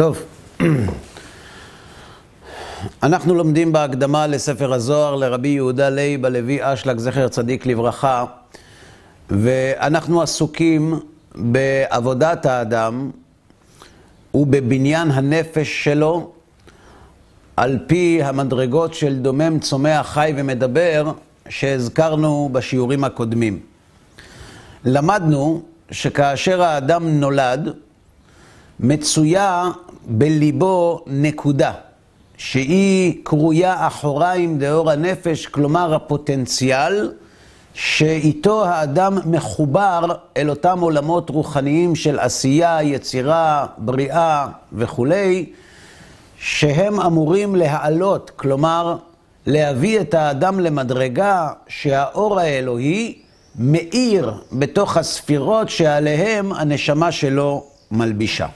טוב, 0.00 0.22
אנחנו 3.02 3.34
לומדים 3.34 3.72
בהקדמה 3.72 4.26
לספר 4.26 4.72
הזוהר 4.72 5.14
לרבי 5.14 5.48
יהודה 5.48 5.88
לייב 5.88 6.26
הלוי 6.26 6.58
אשלג, 6.60 6.98
זכר 6.98 7.28
צדיק 7.28 7.66
לברכה, 7.66 8.24
ואנחנו 9.30 10.22
עסוקים 10.22 11.00
בעבודת 11.34 12.46
האדם 12.46 13.10
ובבניין 14.34 15.10
הנפש 15.10 15.84
שלו 15.84 16.32
על 17.56 17.78
פי 17.86 18.20
המדרגות 18.22 18.94
של 18.94 19.18
דומם, 19.18 19.58
צומח, 19.58 20.06
חי 20.06 20.32
ומדבר 20.36 21.12
שהזכרנו 21.48 22.48
בשיעורים 22.52 23.04
הקודמים. 23.04 23.60
למדנו 24.84 25.62
שכאשר 25.90 26.62
האדם 26.62 27.08
נולד, 27.08 27.68
מצויה 28.82 29.70
בליבו 30.06 31.04
נקודה, 31.06 31.72
שהיא 32.36 33.14
קרויה 33.24 33.86
אחוריים 33.86 34.58
דאור 34.58 34.90
הנפש, 34.90 35.46
כלומר 35.46 35.94
הפוטנציאל 35.94 37.12
שאיתו 37.74 38.64
האדם 38.64 39.18
מחובר 39.24 40.00
אל 40.36 40.50
אותם 40.50 40.80
עולמות 40.80 41.30
רוחניים 41.30 41.96
של 41.96 42.18
עשייה, 42.18 42.82
יצירה, 42.82 43.66
בריאה 43.78 44.46
וכולי, 44.72 45.46
שהם 46.38 47.00
אמורים 47.00 47.56
להעלות, 47.56 48.30
כלומר 48.36 48.96
להביא 49.46 50.00
את 50.00 50.14
האדם 50.14 50.60
למדרגה 50.60 51.48
שהאור 51.68 52.40
האלוהי 52.40 53.18
מאיר 53.58 54.32
בתוך 54.52 54.96
הספירות 54.96 55.68
שעליהם 55.68 56.52
הנשמה 56.52 57.12
שלו 57.12 57.64
מלבישה. 57.90 58.46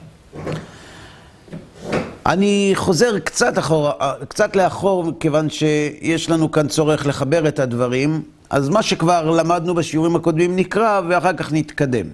אני 2.27 2.73
חוזר 2.75 3.19
קצת, 3.19 3.59
אחורה, 3.59 3.93
קצת 4.29 4.57
לאחור, 4.57 5.13
כיוון 5.21 5.51
שיש 5.51 6.31
לנו 6.31 6.51
כאן 6.51 6.69
צורך 6.69 7.07
לחבר 7.07 7.49
את 7.49 7.59
הדברים, 7.59 8.23
אז 8.51 8.69
מה 8.69 8.83
שכבר 8.83 9.31
למדנו 9.31 9.75
בשיעורים 9.75 10.17
הקודמים 10.17 10.57
נקרא, 10.57 11.01
ואחר 11.09 11.33
כך 11.33 11.53
נתקדם. 11.53 12.07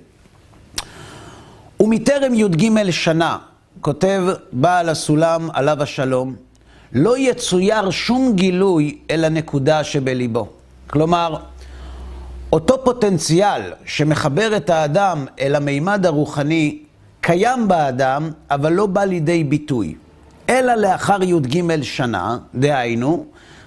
ומטרם 1.80 2.34
י"ג 2.34 2.90
שנה, 2.90 3.38
כותב 3.80 4.22
בעל 4.52 4.88
הסולם 4.88 5.48
עליו 5.52 5.82
השלום, 5.82 6.34
לא 6.92 7.18
יצויר 7.18 7.90
שום 7.90 8.32
גילוי 8.34 8.98
אל 9.10 9.24
הנקודה 9.24 9.84
שבליבו. 9.84 10.48
כלומר, 10.86 11.36
אותו 12.52 12.84
פוטנציאל 12.84 13.62
שמחבר 13.84 14.56
את 14.56 14.70
האדם 14.70 15.26
אל 15.40 15.54
המימד 15.54 16.06
הרוחני 16.06 16.78
קיים 17.30 17.68
באדם, 17.68 18.30
אבל 18.50 18.72
לא 18.72 18.86
בא 18.86 19.04
לידי 19.04 19.44
ביטוי. 19.44 19.94
אלא 20.48 20.74
לאחר 20.74 21.22
י"ג 21.22 21.82
שנה, 21.82 22.38
דהיינו, 22.54 23.26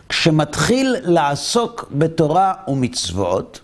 כשמתחיל 0.09 0.95
לעסוק 1.03 1.86
בתורה 1.91 2.53
ומצוות, 2.67 3.59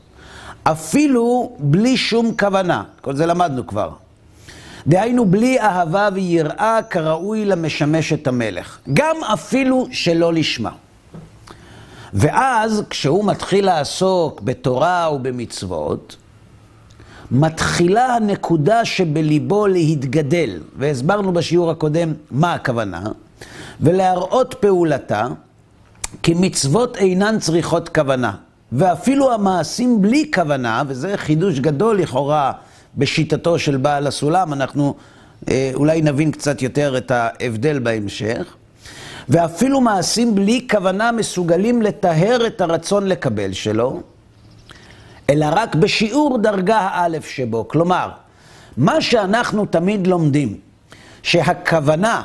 אפילו 0.63 1.55
בלי 1.59 1.97
שום 1.97 2.31
כוונה. 2.39 2.83
כל 3.01 3.15
זה 3.15 3.25
למדנו 3.25 3.67
כבר. 3.67 3.89
דהיינו, 4.87 5.25
בלי 5.25 5.59
אהבה 5.59 6.09
ויראה 6.13 6.79
כראוי 6.89 7.45
למשמש 7.45 8.13
את 8.13 8.27
המלך. 8.27 8.79
גם 8.93 9.15
אפילו 9.33 9.87
שלא 9.91 10.33
לשמה. 10.33 10.71
ואז, 12.13 12.83
כשהוא 12.89 13.25
מתחיל 13.25 13.65
לעסוק 13.65 14.41
בתורה 14.41 15.09
ובמצוות, 15.13 16.15
מתחילה 17.31 18.15
הנקודה 18.15 18.85
שבליבו 18.85 19.67
להתגדל, 19.67 20.59
והסברנו 20.77 21.31
בשיעור 21.31 21.71
הקודם 21.71 22.13
מה 22.31 22.53
הכוונה, 22.53 23.03
ולהראות 23.81 24.55
פעולתה, 24.59 25.27
כי 26.23 26.33
מצוות 26.33 26.97
אינן 26.97 27.39
צריכות 27.39 27.89
כוונה. 27.89 28.31
ואפילו 28.71 29.33
המעשים 29.33 30.01
בלי 30.01 30.31
כוונה, 30.33 30.83
וזה 30.87 31.17
חידוש 31.17 31.59
גדול 31.59 31.99
לכאורה 31.99 32.51
בשיטתו 32.97 33.59
של 33.59 33.77
בעל 33.77 34.07
הסולם, 34.07 34.53
אנחנו 34.53 34.95
אה, 35.49 35.71
אולי 35.73 36.01
נבין 36.01 36.31
קצת 36.31 36.61
יותר 36.61 36.97
את 36.97 37.11
ההבדל 37.11 37.79
בהמשך. 37.79 38.55
ואפילו 39.29 39.81
מעשים 39.81 40.35
בלי 40.35 40.67
כוונה 40.71 41.11
מסוגלים 41.11 41.81
לטהר 41.81 42.47
את 42.47 42.61
הרצון 42.61 43.07
לקבל 43.07 43.53
שלו, 43.53 44.01
אלא 45.29 45.45
רק 45.51 45.75
בשיעור 45.75 46.37
דרגה 46.37 46.77
האלף 46.77 47.29
שבו. 47.29 47.67
כלומר, 47.67 48.09
מה 48.77 49.01
שאנחנו 49.01 49.65
תמיד 49.65 50.07
לומדים, 50.07 50.57
שהכוונה 51.23 52.21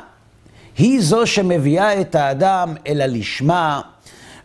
היא 0.78 1.00
זו 1.00 1.26
שמביאה 1.26 2.00
את 2.00 2.14
האדם 2.14 2.74
אל 2.86 3.00
הלשמה, 3.00 3.80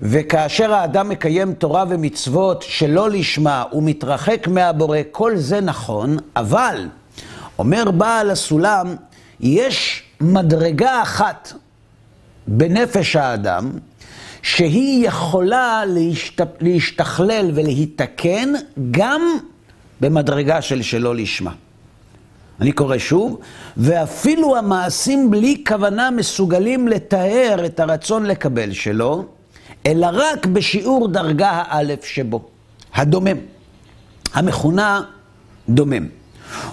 וכאשר 0.02 0.74
האדם 0.74 1.10
מקיים 1.10 1.54
תורה 1.54 1.84
ומצוות 1.90 2.62
שלא 2.62 3.10
לשמה, 3.10 3.64
הוא 3.70 3.84
מתרחק 3.84 4.48
מהבורא, 4.48 4.98
כל 5.12 5.38
זה 5.38 5.62
נכון, 5.62 6.18
אבל, 6.36 6.88
אומר 7.60 7.92
בעל 7.92 8.32
הסולם, 8.32 8.96
יש 9.40 10.04
מדרגה 10.22 11.02
אחת 11.02 11.54
בנפש 12.48 13.16
האדם, 13.16 13.72
שהיא 14.42 15.08
יכולה 15.08 15.84
להשת... 15.88 16.42
להשתכלל 16.62 17.52
ולהיתקן 17.54 18.54
גם 18.92 19.22
במדרגה 20.02 20.62
של 20.62 20.82
שלא 20.82 21.16
לשמה. 21.16 21.52
אני 22.62 22.72
קורא 22.72 22.98
שוב, 22.98 23.40
ואפילו 23.78 24.58
המעשים 24.58 25.32
בלי 25.32 25.64
כוונה 25.68 26.12
מסוגלים 26.12 26.88
לתאר 26.88 27.66
את 27.66 27.80
הרצון 27.80 28.26
לקבל 28.26 28.74
שלו, 28.74 29.26
אלא 29.86 30.08
רק 30.14 30.46
בשיעור 30.46 31.08
דרגה 31.08 31.50
האלף 31.50 32.06
שבו, 32.06 32.42
הדומם, 32.94 33.38
המכונה 34.34 35.02
דומם. 35.70 36.08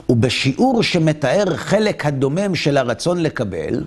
ובשיעור 0.08 0.82
שמתאר 0.82 1.56
חלק 1.56 2.06
הדומם 2.06 2.54
של 2.54 2.76
הרצון 2.76 3.22
לקבל, 3.22 3.84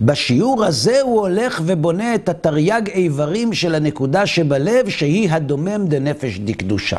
בשיעור 0.00 0.64
הזה 0.64 1.00
הוא 1.00 1.20
הולך 1.20 1.60
ובונה 1.64 2.14
את 2.14 2.28
התרי"ג 2.28 2.88
איברים 2.88 3.52
של 3.52 3.74
הנקודה 3.74 4.26
שבלב, 4.26 4.88
שהיא 4.88 5.30
הדומם 5.30 5.86
דנפש 5.88 6.38
דקדושה. 6.38 6.98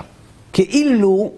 כאילו 0.54 1.32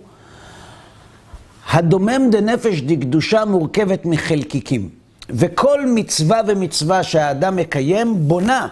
הדומם 1.72 2.30
דנפש 2.32 2.82
דקדושה 2.82 3.46
מורכבת 3.46 4.06
מחלקיקים. 4.06 4.90
וכל 5.30 5.86
מצווה 5.88 6.42
ומצווה 6.48 7.04
שהאדם 7.04 7.56
מקיים 7.56 8.16
בונה 8.28 8.68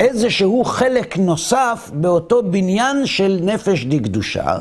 איזשהו 0.00 0.64
חלק 0.64 1.18
נוסף 1.18 1.90
באותו 1.94 2.42
בניין 2.42 3.06
של 3.06 3.38
נפש 3.42 3.84
דקדושה. 3.84 4.56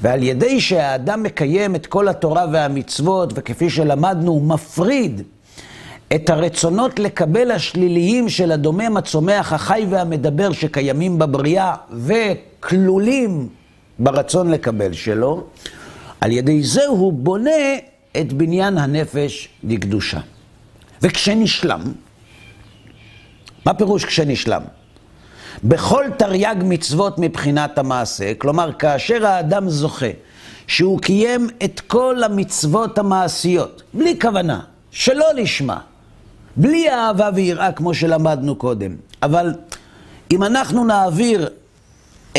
ועל 0.00 0.22
ידי 0.22 0.60
שהאדם 0.60 1.22
מקיים 1.22 1.74
את 1.74 1.86
כל 1.86 2.08
התורה 2.08 2.46
והמצוות, 2.52 3.32
וכפי 3.34 3.70
שלמדנו, 3.70 4.32
הוא 4.32 4.42
מפריד 4.42 5.22
את 6.14 6.30
הרצונות 6.30 6.98
לקבל 6.98 7.50
השליליים 7.50 8.28
של 8.28 8.52
הדומם, 8.52 8.96
הצומח, 8.96 9.52
החי 9.52 9.86
והמדבר 9.90 10.52
שקיימים 10.52 11.18
בבריאה 11.18 11.74
וכלולים 11.92 13.48
ברצון 13.98 14.50
לקבל 14.50 14.92
שלו, 14.92 15.44
על 16.20 16.32
ידי 16.32 16.62
זה 16.62 16.86
הוא 16.86 17.12
בונה 17.12 17.74
את 18.20 18.32
בניין 18.32 18.78
הנפש 18.78 19.48
לקדושה. 19.64 20.20
וכשנשלם, 21.02 21.80
מה 23.66 23.74
פירוש 23.74 24.04
כשנשלם? 24.04 24.62
בכל 25.64 26.04
תרי"ג 26.18 26.56
מצוות 26.62 27.18
מבחינת 27.18 27.78
המעשה, 27.78 28.34
כלומר 28.34 28.72
כאשר 28.72 29.26
האדם 29.26 29.68
זוכה 29.68 30.10
שהוא 30.66 31.00
קיים 31.00 31.48
את 31.64 31.80
כל 31.80 32.22
המצוות 32.24 32.98
המעשיות, 32.98 33.82
בלי 33.94 34.18
כוונה, 34.20 34.60
שלא 34.90 35.26
לשמה, 35.36 35.78
בלי 36.56 36.90
אהבה 36.90 37.30
ויראה 37.34 37.72
כמו 37.72 37.94
שלמדנו 37.94 38.56
קודם. 38.56 38.96
אבל 39.22 39.54
אם 40.30 40.42
אנחנו 40.42 40.84
נעביר 40.84 41.48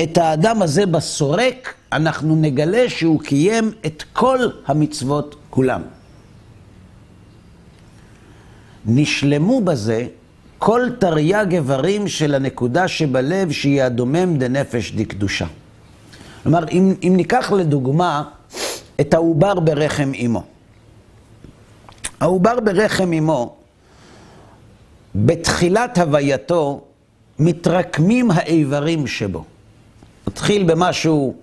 את 0.04 0.18
האדם 0.18 0.62
הזה 0.62 0.86
בסורק, 0.86 1.74
אנחנו 1.92 2.36
נגלה 2.36 2.90
שהוא 2.90 3.20
קיים 3.20 3.72
את 3.86 4.04
כל 4.14 4.40
המצוות 4.66 5.36
כולם. 5.50 5.82
נשלמו 8.86 9.62
בזה 9.62 10.08
כל 10.58 10.90
תרי"ג 11.00 11.48
איברים 11.52 12.08
של 12.08 12.36
הנקודה 12.36 12.88
שבלב 12.88 13.52
שהיא 13.52 13.84
הדומם 13.84 14.38
דנפש 14.38 14.92
דקדושה. 14.92 15.46
כלומר, 16.44 16.64
אם, 16.72 16.94
אם 17.04 17.14
ניקח 17.16 17.52
לדוגמה 17.52 18.24
את 19.02 19.14
העובר 19.14 19.60
ברחם 19.60 20.12
אמו. 20.26 20.44
העובר 22.20 22.60
ברחם 22.60 23.14
אמו, 23.14 23.56
בתחילת 25.26 25.98
הווייתו 25.98 26.82
מתרקמים 27.40 28.32
האיברים 28.32 29.08
שבו. 29.08 29.44
מתחיל 30.28 30.64
במשהו 30.64 31.36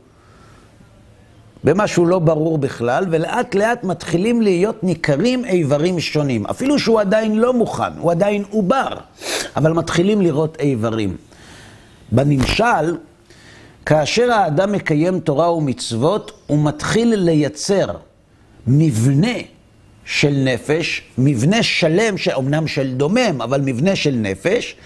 במשהו 1.64 2.06
לא 2.06 2.18
ברור 2.18 2.58
בכלל, 2.58 3.06
ולאט 3.10 3.54
לאט 3.54 3.84
מתחילים 3.84 4.42
להיות 4.42 4.84
ניכרים 4.84 5.44
איברים 5.44 6.00
שונים. 6.00 6.46
אפילו 6.46 6.78
שהוא 6.78 7.00
עדיין 7.00 7.38
לא 7.38 7.52
מוכן, 7.52 7.92
הוא 7.98 8.10
עדיין 8.10 8.44
עובר, 8.50 8.88
אבל 9.56 9.72
מתחילים 9.72 10.20
לראות 10.20 10.56
איברים. 10.60 11.16
בנמשל, 12.12 12.96
כאשר 13.86 14.32
האדם 14.32 14.72
מקיים 14.72 15.20
תורה 15.20 15.52
ומצוות, 15.52 16.32
הוא 16.46 16.64
מתחיל 16.64 17.14
לייצר 17.14 17.86
מבנה 18.66 19.36
של 20.04 20.34
נפש, 20.44 21.02
מבנה 21.18 21.62
שלם, 21.62 22.14
אומנם 22.34 22.66
של 22.66 22.94
דומם, 22.94 23.42
אבל 23.42 23.60
מבנה 23.60 23.96
של 23.96 24.14
נפש, 24.14 24.76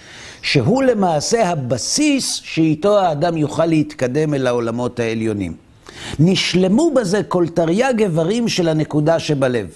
שהוא 0.43 0.83
למעשה 0.83 1.49
הבסיס 1.49 2.41
שאיתו 2.45 2.99
האדם 2.99 3.37
יוכל 3.37 3.67
להתקדם 3.67 4.35
אל 4.35 4.47
העולמות 4.47 5.01
העליונים. 5.01 5.55
נשלמו 6.19 6.91
בזה 6.95 7.23
כל 7.23 7.47
תרי"ג 7.49 7.95
איברים 7.99 8.49
של 8.49 8.69
הנקודה 8.69 9.19
שבלב. 9.19 9.69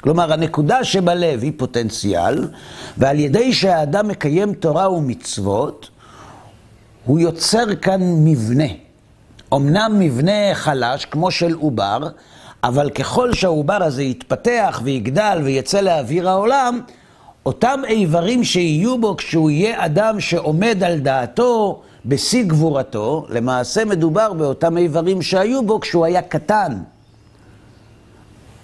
כלומר, 0.00 0.32
הנקודה 0.32 0.84
שבלב 0.84 1.42
היא 1.42 1.52
פוטנציאל, 1.56 2.48
ועל 2.98 3.18
ידי 3.18 3.52
שהאדם 3.52 4.08
מקיים 4.08 4.54
תורה 4.54 4.92
ומצוות, 4.92 5.88
הוא 7.04 7.20
יוצר 7.20 7.74
כאן 7.74 8.00
מבנה. 8.02 8.64
אמנם 9.54 9.96
מבנה 9.98 10.54
חלש, 10.54 11.04
כמו 11.04 11.30
של 11.30 11.54
עובר, 11.54 12.08
אבל 12.64 12.90
ככל 12.90 13.32
שהעובר 13.32 13.82
הזה 13.82 14.02
יתפתח 14.02 14.80
ויגדל 14.84 15.40
ויצא 15.44 15.80
לאוויר 15.80 16.28
העולם, 16.28 16.80
אותם 17.46 17.80
איברים 17.88 18.44
שיהיו 18.44 18.98
בו 18.98 19.16
כשהוא 19.16 19.50
יהיה 19.50 19.84
אדם 19.84 20.20
שעומד 20.20 20.82
על 20.82 20.98
דעתו 20.98 21.82
בשיא 22.06 22.44
גבורתו, 22.44 23.26
למעשה 23.28 23.84
מדובר 23.84 24.32
באותם 24.32 24.76
איברים 24.76 25.22
שהיו 25.22 25.62
בו 25.66 25.80
כשהוא 25.80 26.04
היה 26.04 26.22
קטן. 26.22 26.78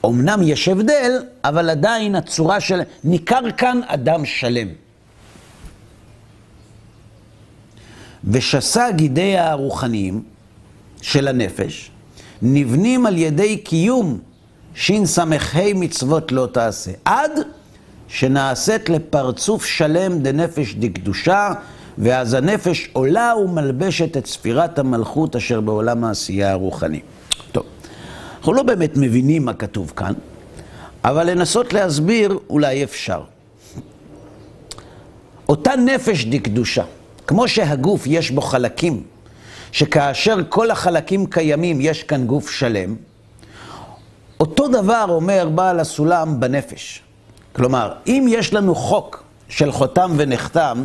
אמנם 0.04 0.40
יש 0.42 0.68
הבדל, 0.68 1.22
אבל 1.44 1.70
עדיין 1.70 2.14
הצורה 2.14 2.60
של... 2.60 2.80
ניכר 3.04 3.50
כאן 3.56 3.80
אדם 3.86 4.24
שלם. 4.24 4.68
ושסה 8.24 8.90
גידיה 8.90 9.50
הרוחניים 9.50 10.22
של 11.02 11.28
הנפש 11.28 11.90
נבנים 12.42 13.06
על 13.06 13.16
ידי 13.18 13.56
קיום 13.56 14.18
שס"ה 14.74 15.24
מצוות 15.74 16.32
לא 16.32 16.48
תעשה, 16.52 16.90
עד 17.04 17.30
שנעשית 18.08 18.88
לפרצוף 18.88 19.64
שלם 19.64 20.18
דנפש 20.18 20.74
דקדושה, 20.74 21.52
ואז 21.98 22.34
הנפש 22.34 22.88
עולה 22.92 23.32
ומלבשת 23.44 24.16
את 24.16 24.26
ספירת 24.26 24.78
המלכות 24.78 25.36
אשר 25.36 25.60
בעולם 25.60 26.04
העשייה 26.04 26.52
הרוחני. 26.52 27.00
טוב, 27.52 27.64
אנחנו 28.38 28.52
לא 28.52 28.62
באמת 28.62 28.96
מבינים 28.96 29.44
מה 29.44 29.54
כתוב 29.54 29.92
כאן, 29.96 30.12
אבל 31.04 31.30
לנסות 31.30 31.72
להסביר 31.72 32.38
אולי 32.50 32.84
אפשר. 32.84 33.22
אותה 35.48 35.76
נפש 35.76 36.24
דקדושה, 36.24 36.84
כמו 37.26 37.48
שהגוף 37.48 38.06
יש 38.06 38.30
בו 38.30 38.40
חלקים, 38.40 39.02
שכאשר 39.74 40.36
כל 40.48 40.70
החלקים 40.70 41.26
קיימים 41.26 41.80
יש 41.80 42.02
כאן 42.02 42.26
גוף 42.26 42.50
שלם, 42.50 42.96
אותו 44.40 44.68
דבר 44.68 45.04
אומר 45.08 45.48
בעל 45.54 45.80
הסולם 45.80 46.40
בנפש. 46.40 47.02
כלומר, 47.52 47.92
אם 48.06 48.26
יש 48.28 48.54
לנו 48.54 48.74
חוק 48.74 49.24
של 49.48 49.72
חותם 49.72 50.12
ונחתם, 50.16 50.84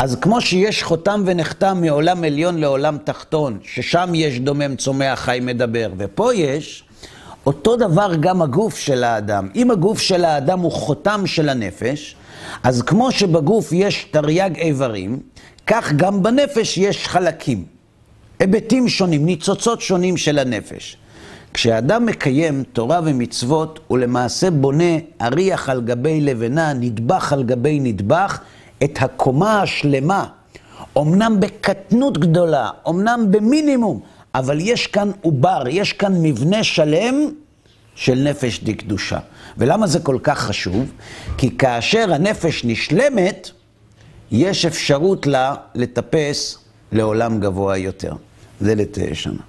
אז 0.00 0.16
כמו 0.20 0.40
שיש 0.40 0.82
חותם 0.82 1.22
ונחתם 1.26 1.80
מעולם 1.80 2.24
עליון 2.24 2.58
לעולם 2.58 2.98
תחתון, 3.04 3.58
ששם 3.62 4.10
יש 4.14 4.40
דומם, 4.40 4.76
צומח, 4.76 5.20
חי, 5.20 5.38
מדבר, 5.42 5.90
ופה 5.96 6.34
יש, 6.34 6.84
אותו 7.46 7.76
דבר 7.76 8.12
גם 8.20 8.42
הגוף 8.42 8.78
של 8.78 9.04
האדם. 9.04 9.48
אם 9.54 9.70
הגוף 9.70 10.00
של 10.00 10.24
האדם 10.24 10.60
הוא 10.60 10.72
חותם 10.72 11.26
של 11.26 11.48
הנפש, 11.48 12.16
אז 12.62 12.82
כמו 12.82 13.12
שבגוף 13.12 13.72
יש 13.72 14.04
תרי"ג 14.10 14.56
איברים, 14.56 15.20
כך 15.66 15.92
גם 15.92 16.22
בנפש 16.22 16.78
יש 16.78 17.08
חלקים, 17.08 17.79
היבטים 18.40 18.88
שונים, 18.88 19.26
ניצוצות 19.26 19.80
שונים 19.80 20.16
של 20.16 20.38
הנפש. 20.38 20.96
כשאדם 21.54 22.06
מקיים 22.06 22.62
תורה 22.72 23.00
ומצוות, 23.04 23.80
הוא 23.88 23.98
למעשה 23.98 24.50
בונה 24.50 24.98
אריח 25.22 25.68
על 25.68 25.80
גבי 25.80 26.20
לבנה, 26.20 26.72
נדבך 26.72 27.32
על 27.32 27.42
גבי 27.42 27.80
נדבך, 27.80 28.38
את 28.84 28.98
הקומה 29.00 29.62
השלמה. 29.62 30.26
אמנם 30.98 31.36
בקטנות 31.40 32.18
גדולה, 32.18 32.70
אמנם 32.88 33.26
במינימום, 33.30 34.00
אבל 34.34 34.58
יש 34.60 34.86
כאן 34.86 35.10
עובר, 35.20 35.64
יש 35.68 35.92
כאן 35.92 36.12
מבנה 36.22 36.64
שלם 36.64 37.14
של 37.94 38.14
נפש 38.14 38.60
דקדושה. 38.64 39.18
ולמה 39.58 39.86
זה 39.86 40.00
כל 40.00 40.18
כך 40.22 40.38
חשוב? 40.38 40.92
כי 41.38 41.56
כאשר 41.58 42.14
הנפש 42.14 42.64
נשלמת, 42.64 43.50
יש 44.30 44.64
אפשרות 44.64 45.26
לה 45.26 45.54
לטפס 45.74 46.58
לעולם 46.92 47.40
גבוה 47.40 47.76
יותר. 47.76 48.12
זה 48.60 48.74
לתשע 48.74 49.14
שנה. 49.14 49.42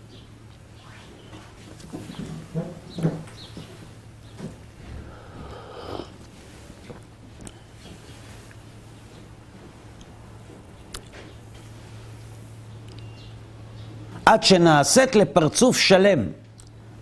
עד 14.26 14.44
שנעשית 14.44 15.16
לפרצוף 15.16 15.78
שלם 15.78 16.20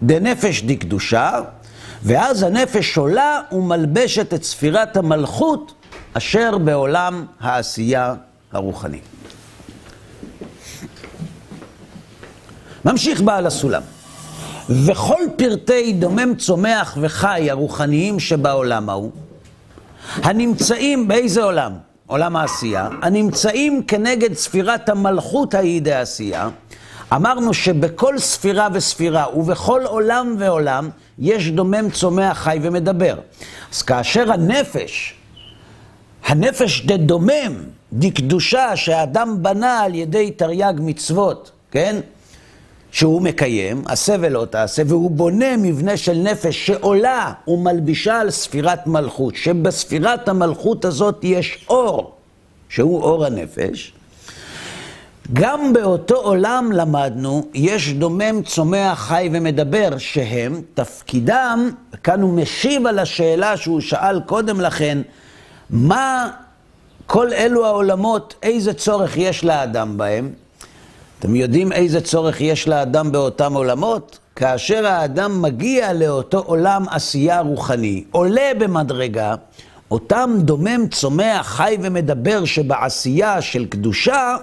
דנפש 0.03 0.61
דקדושה, 0.61 1.41
ואז 2.03 2.43
הנפש 2.43 2.97
עולה 2.97 3.41
ומלבשת 3.51 4.33
את 4.33 4.43
ספירת 4.43 4.97
המלכות 4.97 5.73
אשר 6.13 6.57
בעולם 6.57 7.25
העשייה 7.39 8.15
הרוחני. 8.51 8.99
ממשיך 12.85 13.21
בעל 13.21 13.47
הסולם. 13.47 13.81
וכל 14.69 15.23
פרטי 15.35 15.93
דומם 15.93 16.35
צומח 16.35 16.97
וחי 17.01 17.49
הרוחניים 17.49 18.19
שבעולם 18.19 18.89
ההוא, 18.89 19.11
הנמצאים 20.15 21.07
באיזה 21.07 21.43
עולם? 21.43 21.71
עולם 22.07 22.35
העשייה, 22.35 22.89
הנמצאים 23.01 23.83
כנגד 23.83 24.33
ספירת 24.33 24.89
המלכות 24.89 25.53
ההיא 25.53 25.81
דעשייה, 25.81 26.49
אמרנו 27.13 27.53
שבכל 27.53 28.19
ספירה 28.19 28.67
וספירה 28.73 29.25
ובכל 29.37 29.81
עולם 29.85 30.35
ועולם 30.39 30.89
יש 31.19 31.49
דומם 31.49 31.89
צומח 31.89 32.37
חי 32.37 32.59
ומדבר. 32.61 33.15
אז 33.73 33.81
כאשר 33.81 34.31
הנפש, 34.31 35.13
הנפש 36.25 36.85
דדומם, 36.85 37.53
דקדושה 37.93 38.75
שהאדם 38.75 39.43
בנה 39.43 39.79
על 39.79 39.95
ידי 39.95 40.31
תרי"ג 40.31 40.73
מצוות, 40.77 41.51
כן? 41.71 41.99
שהוא 42.91 43.21
מקיים, 43.21 43.83
עשה 43.85 44.15
ולא 44.19 44.45
תעשה, 44.49 44.83
והוא 44.87 45.11
בונה 45.11 45.57
מבנה 45.57 45.97
של 45.97 46.13
נפש 46.17 46.65
שעולה 46.65 47.33
ומלבישה 47.47 48.19
על 48.19 48.31
ספירת 48.31 48.87
מלכות, 48.87 49.35
שבספירת 49.35 50.29
המלכות 50.29 50.85
הזאת 50.85 51.19
יש 51.23 51.65
אור, 51.69 52.15
שהוא 52.69 53.01
אור 53.01 53.25
הנפש. 53.25 53.93
גם 55.33 55.73
באותו 55.73 56.15
עולם 56.15 56.71
למדנו, 56.73 57.47
יש 57.53 57.93
דומם, 57.93 58.41
צומח, 58.43 58.99
חי 58.99 59.29
ומדבר, 59.33 59.97
שהם, 59.97 60.61
תפקידם, 60.73 61.69
כאן 62.03 62.21
הוא 62.21 62.33
משיב 62.33 62.87
על 62.87 62.99
השאלה 62.99 63.57
שהוא 63.57 63.81
שאל 63.81 64.19
קודם 64.19 64.61
לכן, 64.61 64.97
מה 65.69 66.31
כל 67.05 67.33
אלו 67.33 67.65
העולמות, 67.65 68.35
איזה 68.43 68.73
צורך 68.73 69.17
יש 69.17 69.43
לאדם 69.43 69.97
בהם? 69.97 70.29
אתם 71.19 71.35
יודעים 71.35 71.71
איזה 71.71 72.01
צורך 72.01 72.41
יש 72.41 72.67
לאדם 72.67 73.11
באותם 73.11 73.53
עולמות? 73.53 74.19
כאשר 74.35 74.85
האדם 74.85 75.41
מגיע 75.41 75.93
לאותו 75.93 76.37
עולם 76.37 76.85
עשייה 76.89 77.39
רוחני, 77.41 78.03
עולה 78.11 78.51
במדרגה, 78.59 79.35
אותם 79.91 80.31
דומם, 80.39 80.87
צומח, 80.87 81.47
חי 81.47 81.77
ומדבר 81.81 82.45
שבעשייה 82.45 83.41
של 83.41 83.65
קדושה, 83.65 84.35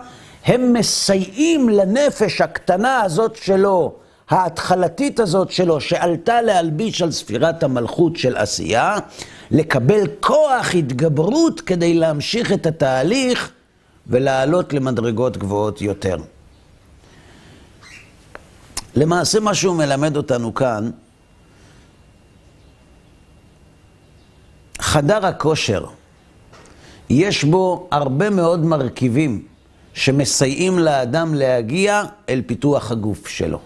הם 0.45 0.73
מסייעים 0.73 1.69
לנפש 1.69 2.41
הקטנה 2.41 3.03
הזאת 3.03 3.37
שלו, 3.37 3.93
ההתחלתית 4.31 5.21
הזאת 5.21 5.51
שלו, 5.51 5.81
שעלתה 5.81 6.43
להלביש 6.43 7.03
על 7.03 7.11
ספירת 7.11 7.63
המלכות 7.63 8.17
של 8.17 8.37
עשייה, 8.37 8.97
לקבל 9.51 10.07
כוח 10.21 10.75
התגברות 10.75 11.61
כדי 11.61 11.95
להמשיך 11.95 12.53
את 12.53 12.67
התהליך 12.67 13.51
ולעלות 14.07 14.73
למדרגות 14.73 15.37
גבוהות 15.37 15.83
יותר. 15.83 16.17
למעשה 18.97 19.41
מה 19.41 19.55
שהוא 19.55 19.77
מלמד 19.77 20.17
אותנו 20.17 20.55
כאן, 20.55 20.91
חדר 24.79 25.27
הכושר, 25.27 25.85
יש 27.11 27.45
בו 27.45 27.89
הרבה 27.91 28.31
מאוד 28.31 28.65
מרכיבים 28.65 29.43
שמסייעים 29.95 30.79
לאדם 30.79 31.35
להגיע 31.35 32.03
אל 32.29 32.43
פיתוח 32.47 32.93
הגוף 32.93 33.29
שלו. 33.29 33.59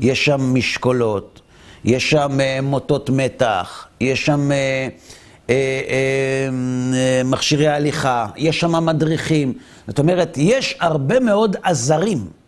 יש 0.00 0.24
שם 0.24 0.54
משקולות, 0.54 1.40
יש 1.84 2.10
שם 2.10 2.40
אה, 2.40 2.58
מוטות 2.62 3.10
מתח, 3.10 3.86
יש 4.00 4.26
שם 4.26 4.52
אה, 4.52 4.88
אה, 5.50 5.54
אה, 5.88 7.22
מכשירי 7.24 7.68
הליכה, 7.68 8.26
יש 8.36 8.60
שם 8.60 8.86
מדריכים. 8.86 9.52
זאת 9.86 9.98
אומרת, 9.98 10.34
יש 10.36 10.76
הרבה 10.80 11.20
מאוד 11.20 11.56
עזרים 11.62 12.39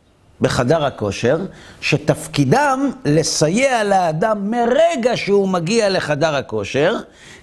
בחדר 0.43 0.85
הכושר, 0.85 1.39
שתפקידם 1.81 2.91
לסייע 3.05 3.85
לאדם 3.85 4.51
מרגע 4.51 5.17
שהוא 5.17 5.49
מגיע 5.49 5.89
לחדר 5.89 6.35
הכושר, 6.35 6.97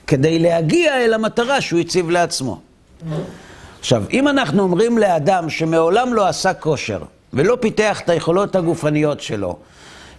כדי 0.07 0.39
להגיע 0.39 0.97
אל 0.97 1.13
המטרה 1.13 1.61
שהוא 1.61 1.79
הציב 1.79 2.09
לעצמו. 2.09 2.59
עכשיו, 3.79 4.03
אם 4.13 4.27
אנחנו 4.27 4.63
אומרים 4.63 4.97
לאדם 4.97 5.49
שמעולם 5.49 6.13
לא 6.13 6.27
עשה 6.27 6.53
כושר, 6.53 6.99
ולא 7.33 7.57
פיתח 7.59 8.01
את 8.01 8.09
היכולות 8.09 8.55
הגופניות 8.55 9.21
שלו, 9.21 9.57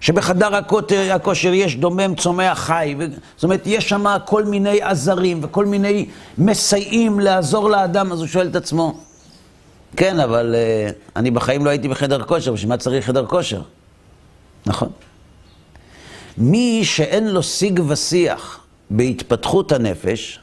שבחדר 0.00 0.56
הכותר, 0.56 1.12
הכושר 1.14 1.54
יש 1.54 1.76
דומם 1.76 2.14
צומח 2.14 2.58
חי, 2.58 2.94
ו... 2.98 3.04
זאת 3.36 3.44
אומרת, 3.44 3.62
יש 3.66 3.88
שם 3.88 4.04
כל 4.24 4.44
מיני 4.44 4.82
עזרים 4.82 5.40
וכל 5.42 5.66
מיני 5.66 6.06
מסייעים 6.38 7.20
לעזור 7.20 7.70
לאדם, 7.70 8.12
אז 8.12 8.18
הוא 8.18 8.26
שואל 8.26 8.48
את 8.48 8.56
עצמו, 8.56 9.00
כן, 9.96 10.20
אבל 10.20 10.54
uh, 10.54 10.92
אני 11.16 11.30
בחיים 11.30 11.64
לא 11.64 11.70
הייתי 11.70 11.88
בחדר 11.88 12.22
כושר, 12.22 12.52
בשביל 12.52 12.68
מה 12.68 12.76
צריך 12.76 13.06
חדר 13.06 13.26
כושר? 13.26 13.62
נכון. 14.66 14.88
מי 16.38 16.80
שאין 16.84 17.28
לו 17.28 17.42
שיג 17.42 17.80
ושיח 17.88 18.60
בהתפתחות 18.90 19.72
הנפש, 19.72 20.40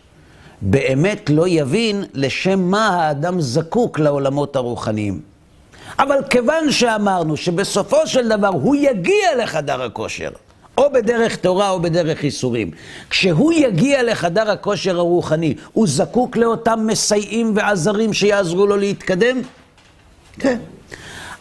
באמת 0.61 1.29
לא 1.29 1.47
יבין 1.47 2.03
לשם 2.13 2.59
מה 2.59 2.87
האדם 2.87 3.41
זקוק 3.41 3.99
לעולמות 3.99 4.55
הרוחניים. 4.55 5.21
אבל 5.99 6.17
כיוון 6.29 6.71
שאמרנו 6.71 7.37
שבסופו 7.37 8.07
של 8.07 8.29
דבר 8.29 8.47
הוא 8.47 8.75
יגיע 8.75 9.35
לחדר 9.43 9.81
הכושר, 9.83 10.29
או 10.77 10.89
בדרך 10.93 11.35
תורה 11.35 11.69
או 11.69 11.79
בדרך 11.79 12.23
איסורים, 12.23 12.71
כשהוא 13.09 13.53
יגיע 13.53 14.03
לחדר 14.03 14.51
הכושר 14.51 14.97
הרוחני, 14.97 15.53
הוא 15.73 15.87
זקוק 15.87 16.37
לאותם 16.37 16.79
מסייעים 16.87 17.53
ועזרים 17.55 18.13
שיעזרו 18.13 18.67
לו 18.67 18.77
להתקדם? 18.77 19.41
כן. 20.39 20.57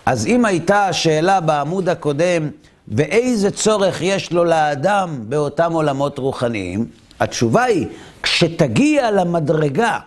אז 0.06 0.26
אם 0.26 0.44
הייתה 0.44 0.88
השאלה 0.88 1.40
בעמוד 1.40 1.88
הקודם, 1.88 2.48
ואיזה 2.88 3.50
צורך 3.50 4.02
יש 4.02 4.32
לו 4.32 4.44
לאדם 4.44 5.18
באותם 5.28 5.72
עולמות 5.72 6.18
רוחניים, 6.18 6.86
התשובה 7.20 7.62
היא, 7.64 7.86
כשתגיע 8.22 9.10
למדרגה 9.10 9.98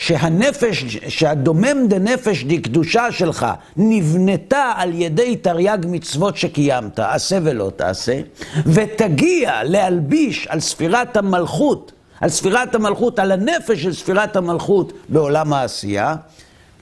שהנפש, 0.00 0.84
שהדומם 1.08 1.88
דנפש 1.88 2.44
דקדושה 2.44 3.12
שלך 3.12 3.46
נבנתה 3.76 4.72
על 4.76 4.94
ידי 4.94 5.36
תרי"ג 5.36 5.78
מצוות 5.88 6.36
שקיימת, 6.36 6.98
עשה 6.98 7.38
ולא 7.42 7.70
תעשה, 7.76 8.20
ותגיע 8.66 9.64
להלביש 9.64 10.46
על 10.46 10.60
ספירת 10.60 11.16
המלכות, 11.16 11.92
על 12.20 12.28
ספירת 12.28 12.74
המלכות, 12.74 13.18
על 13.18 13.32
הנפש 13.32 13.82
של 13.82 13.92
ספירת 13.92 14.36
המלכות 14.36 14.92
בעולם 15.08 15.52
העשייה, 15.52 16.14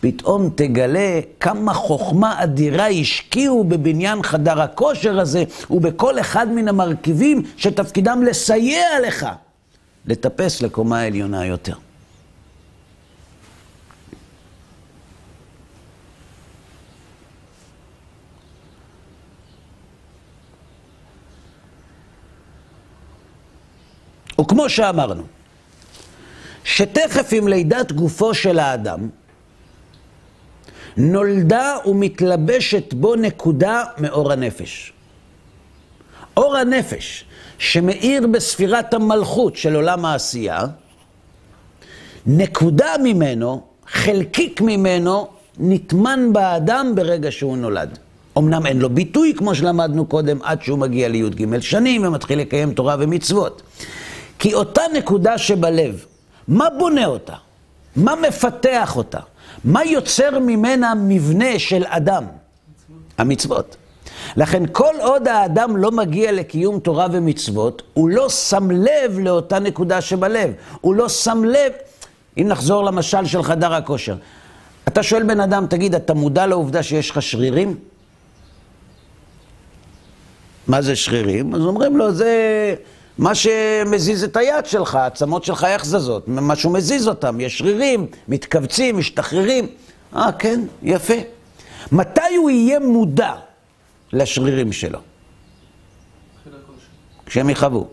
פתאום 0.00 0.50
תגלה 0.54 1.20
כמה 1.40 1.74
חוכמה 1.74 2.42
אדירה 2.42 2.88
השקיעו 2.88 3.64
בבניין 3.64 4.22
חדר 4.22 4.60
הכושר 4.62 5.20
הזה 5.20 5.44
ובכל 5.70 6.20
אחד 6.20 6.48
מן 6.48 6.68
המרכיבים 6.68 7.42
שתפקידם 7.56 8.22
לסייע 8.22 8.86
לך 9.06 9.26
לטפס 10.06 10.62
לקומה 10.62 11.00
העליונה 11.00 11.46
יותר. 11.46 11.87
וכמו 24.40 24.68
שאמרנו, 24.68 25.22
שתכף 26.64 27.28
עם 27.32 27.48
לידת 27.48 27.92
גופו 27.92 28.34
של 28.34 28.58
האדם, 28.58 29.08
נולדה 30.96 31.76
ומתלבשת 31.86 32.94
בו 32.94 33.16
נקודה 33.16 33.84
מאור 33.98 34.32
הנפש. 34.32 34.92
אור 36.36 36.56
הנפש, 36.56 37.24
שמאיר 37.58 38.26
בספירת 38.26 38.94
המלכות 38.94 39.56
של 39.56 39.74
עולם 39.74 40.04
העשייה, 40.04 40.64
נקודה 42.26 42.92
ממנו, 43.02 43.62
חלקיק 43.86 44.60
ממנו, 44.60 45.28
נטמן 45.58 46.32
באדם 46.32 46.92
ברגע 46.94 47.30
שהוא 47.30 47.56
נולד. 47.56 47.98
אמנם 48.38 48.66
אין 48.66 48.78
לו 48.78 48.90
ביטוי, 48.90 49.34
כמו 49.36 49.54
שלמדנו 49.54 50.06
קודם, 50.06 50.38
עד 50.42 50.62
שהוא 50.62 50.78
מגיע 50.78 51.08
לי"ג 51.08 51.60
שנים 51.60 52.06
ומתחיל 52.06 52.38
לקיים 52.38 52.74
תורה 52.74 52.96
ומצוות. 52.98 53.62
כי 54.38 54.54
אותה 54.54 54.82
נקודה 54.94 55.38
שבלב, 55.38 56.04
מה 56.48 56.70
בונה 56.78 57.06
אותה? 57.06 57.34
מה 57.96 58.14
מפתח 58.28 58.96
אותה? 58.96 59.20
מה 59.64 59.84
יוצר 59.84 60.38
ממנה 60.38 60.94
מבנה 60.94 61.58
של 61.58 61.84
אדם? 61.86 62.24
המצוות. 63.18 63.76
לכן 64.36 64.62
כל 64.72 64.94
עוד 65.00 65.28
האדם 65.28 65.76
לא 65.76 65.90
מגיע 65.90 66.32
לקיום 66.32 66.80
תורה 66.80 67.06
ומצוות, 67.12 67.82
הוא 67.94 68.08
לא 68.10 68.28
שם 68.28 68.70
לב 68.70 69.18
לאותה 69.18 69.58
נקודה 69.58 70.00
שבלב. 70.00 70.52
הוא 70.80 70.94
לא 70.94 71.08
שם 71.08 71.44
לב, 71.44 71.72
אם 72.38 72.48
נחזור 72.48 72.84
למשל 72.84 73.24
של 73.24 73.42
חדר 73.42 73.74
הכושר. 73.74 74.16
אתה 74.88 75.02
שואל 75.02 75.22
בן 75.22 75.40
אדם, 75.40 75.66
תגיד, 75.66 75.94
אתה 75.94 76.14
מודע 76.14 76.46
לעובדה 76.46 76.82
שיש 76.82 77.10
לך 77.10 77.22
שרירים? 77.22 77.76
מה 80.66 80.82
זה 80.82 80.96
שרירים? 80.96 81.54
אז 81.54 81.60
אומרים 81.60 81.96
לו, 81.96 82.12
זה 82.12 82.74
מה 83.18 83.34
שמזיז 83.34 84.24
את 84.24 84.36
היד 84.36 84.66
שלך, 84.66 84.94
העצמות 84.94 85.44
שלך 85.44 85.64
איך 85.64 85.84
זזות, 85.84 86.24
משהו 86.28 86.70
מזיז 86.70 87.08
אותם, 87.08 87.40
יש 87.40 87.58
שרירים, 87.58 88.06
מתכווצים, 88.28 88.98
משתחררים. 88.98 89.66
אה, 90.16 90.32
כן, 90.32 90.60
יפה. 90.82 91.14
מתי 91.92 92.34
הוא 92.36 92.50
יהיה 92.50 92.78
מודע 92.78 93.34
לשרירים 94.12 94.72
שלו? 94.72 94.98
כשהם 97.26 97.50
יכאבו. 97.50 97.88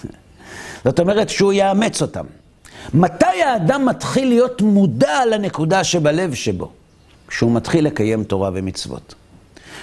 זאת 0.84 1.00
אומרת 1.00 1.28
שהוא 1.28 1.52
יאמץ 1.52 2.02
אותם. 2.02 2.24
מתי 2.94 3.42
האדם 3.42 3.86
מתחיל 3.86 4.28
להיות 4.28 4.62
מודע 4.62 5.24
לנקודה 5.26 5.84
שבלב 5.84 6.34
שבו? 6.34 6.72
כשהוא 7.28 7.52
מתחיל 7.52 7.86
לקיים 7.86 8.24
תורה 8.24 8.50
ומצוות. 8.54 9.14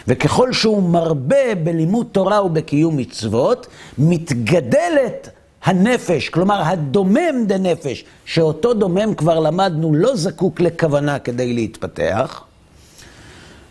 וככל 0.08 0.54
שהוא 0.54 0.84
מרבה 0.84 1.56
בלימוד 1.64 2.08
תורה 2.12 2.46
ובקיום 2.46 2.98
מצוות, 2.98 3.68
מתגדלת 3.98 5.30
הנפש, 5.64 6.30
כלומר 6.30 6.62
הדומם 6.66 7.46
דנפש, 7.46 8.06
שאותו 8.26 8.74
דומם 8.74 9.14
כבר 9.14 9.40
למדנו 9.40 9.94
לא 9.96 10.16
זקוק 10.16 10.60
לכוונה 10.62 11.20
כדי 11.20 11.54
להתפתח. 11.54 12.44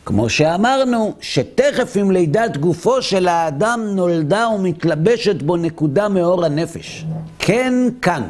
כמו 0.07 0.29
שאמרנו, 0.29 1.13
שתכף 1.21 1.97
עם 1.97 2.11
לידת 2.11 2.57
גופו 2.57 3.03
של 3.03 3.29
האדם 3.29 3.81
נולדה 3.95 4.49
ומתלבשת 4.55 5.43
בו 5.43 5.57
נקודה 5.57 6.09
מאור 6.09 6.45
הנפש. 6.45 7.05
כן, 7.39 7.75
כאן. 8.03 8.23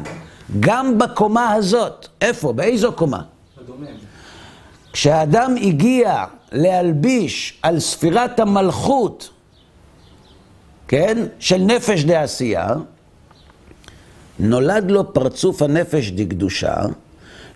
גם 0.59 0.97
בקומה 0.97 1.53
הזאת. 1.53 2.07
איפה? 2.21 2.53
באיזו 2.53 2.91
קומה? 2.91 3.21
כשהאדם 4.93 5.55
הגיע 5.61 6.25
להלביש 6.51 7.59
על 7.61 7.79
ספירת 7.79 8.39
המלכות, 8.39 9.29
כן, 10.87 11.17
של 11.39 11.57
נפש 11.57 12.03
דעשייה, 12.03 12.67
נולד 14.39 14.91
לו 14.91 15.13
פרצוף 15.13 15.61
הנפש 15.61 16.11
דקדושה, 16.11 16.75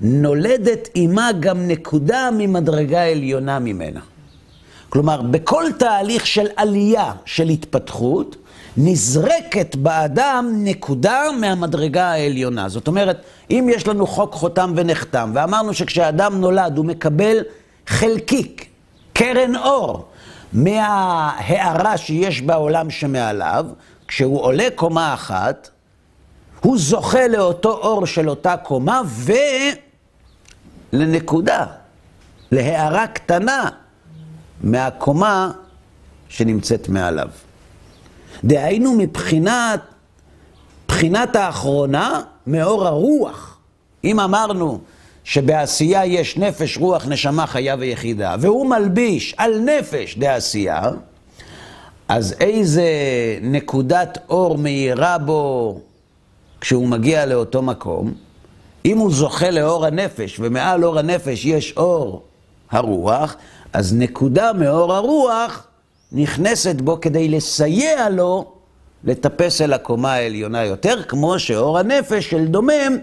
נולדת 0.02 0.90
עימה 0.94 1.30
גם 1.40 1.68
נקודה 1.68 2.30
ממדרגה 2.38 3.04
עליונה 3.04 3.60
ממנה. 3.60 4.00
כלומר, 4.90 5.22
בכל 5.22 5.64
תהליך 5.80 6.28
של 6.28 6.48
עלייה, 6.56 7.12
של 7.26 7.50
התפתחות, 7.50 8.36
נזרקת 8.78 9.76
באדם 9.76 10.52
נקודה 10.64 11.22
מהמדרגה 11.40 12.12
העליונה. 12.12 12.70
זאת 12.70 12.88
אומרת, 12.88 13.22
אם 13.50 13.68
יש 13.72 13.88
לנו 13.88 14.08
חוק 14.08 14.34
חותם 14.34 14.74
ונחתם, 14.76 15.32
ואמרנו 15.36 15.74
שכשאדם 15.74 16.42
נולד 16.42 16.78
הוא 16.78 16.86
מקבל 16.86 17.38
חלקיק, 17.88 18.66
קרן 19.14 19.56
אור, 19.56 20.08
מההערה 20.54 21.98
שיש 21.98 22.42
בעולם 22.42 22.90
שמעליו, 22.90 23.66
כשהוא 24.08 24.42
עולה 24.42 24.68
קומה 24.76 25.14
אחת, 25.14 25.70
הוא 26.62 26.78
זוכה 26.78 27.28
לאותו 27.28 27.72
אור 27.72 28.06
של 28.06 28.30
אותה 28.30 28.58
קומה 28.58 29.02
ולנקודה, 30.94 31.66
להערה 32.52 33.08
קטנה 33.08 33.70
מהקומה 34.64 35.52
שנמצאת 36.30 36.90
מעליו. 36.90 37.30
דהיינו 38.44 38.94
מבחינת, 38.94 39.80
בחינת 40.88 41.36
האחרונה, 41.36 42.22
מאור 42.48 42.88
הרוח. 42.88 43.58
אם 44.04 44.20
אמרנו 44.20 44.80
שבעשייה 45.24 46.06
יש 46.06 46.38
נפש, 46.38 46.78
רוח, 46.78 47.08
נשמה, 47.08 47.48
חיה 47.48 47.76
ויחידה, 47.80 48.36
והוא 48.40 48.70
מלביש 48.70 49.36
על 49.38 49.60
נפש 49.60 50.18
דעשייה, 50.18 50.82
אז 52.08 52.36
איזה 52.40 52.84
נקודת 53.42 54.18
אור 54.30 54.58
מאירה 54.58 55.18
בו 55.18 55.80
כשהוא 56.62 56.88
מגיע 56.88 57.26
לאותו 57.26 57.62
מקום? 57.62 58.14
אם 58.86 58.98
הוא 58.98 59.12
זוכה 59.12 59.52
לאור 59.52 59.86
הנפש, 59.86 60.38
ומעל 60.40 60.86
אור 60.86 61.00
הנפש 61.00 61.46
יש 61.46 61.74
אור 61.78 62.24
הרוח, 62.72 63.36
אז 63.74 63.94
נקודה 63.94 64.54
מאור 64.54 64.94
הרוח 64.94 65.68
נכנסת 66.12 66.76
בו 66.76 67.02
כדי 67.02 67.30
לסייע 67.30 68.10
לו 68.10 68.52
לטפס 69.04 69.62
אל 69.62 69.74
הקומה 69.74 70.14
העליונה 70.14 70.66
יותר, 70.66 71.04
כמו 71.04 71.40
שאור 71.40 71.80
הנפש 71.80 72.30
של 72.30 72.46
דומם 72.46 72.98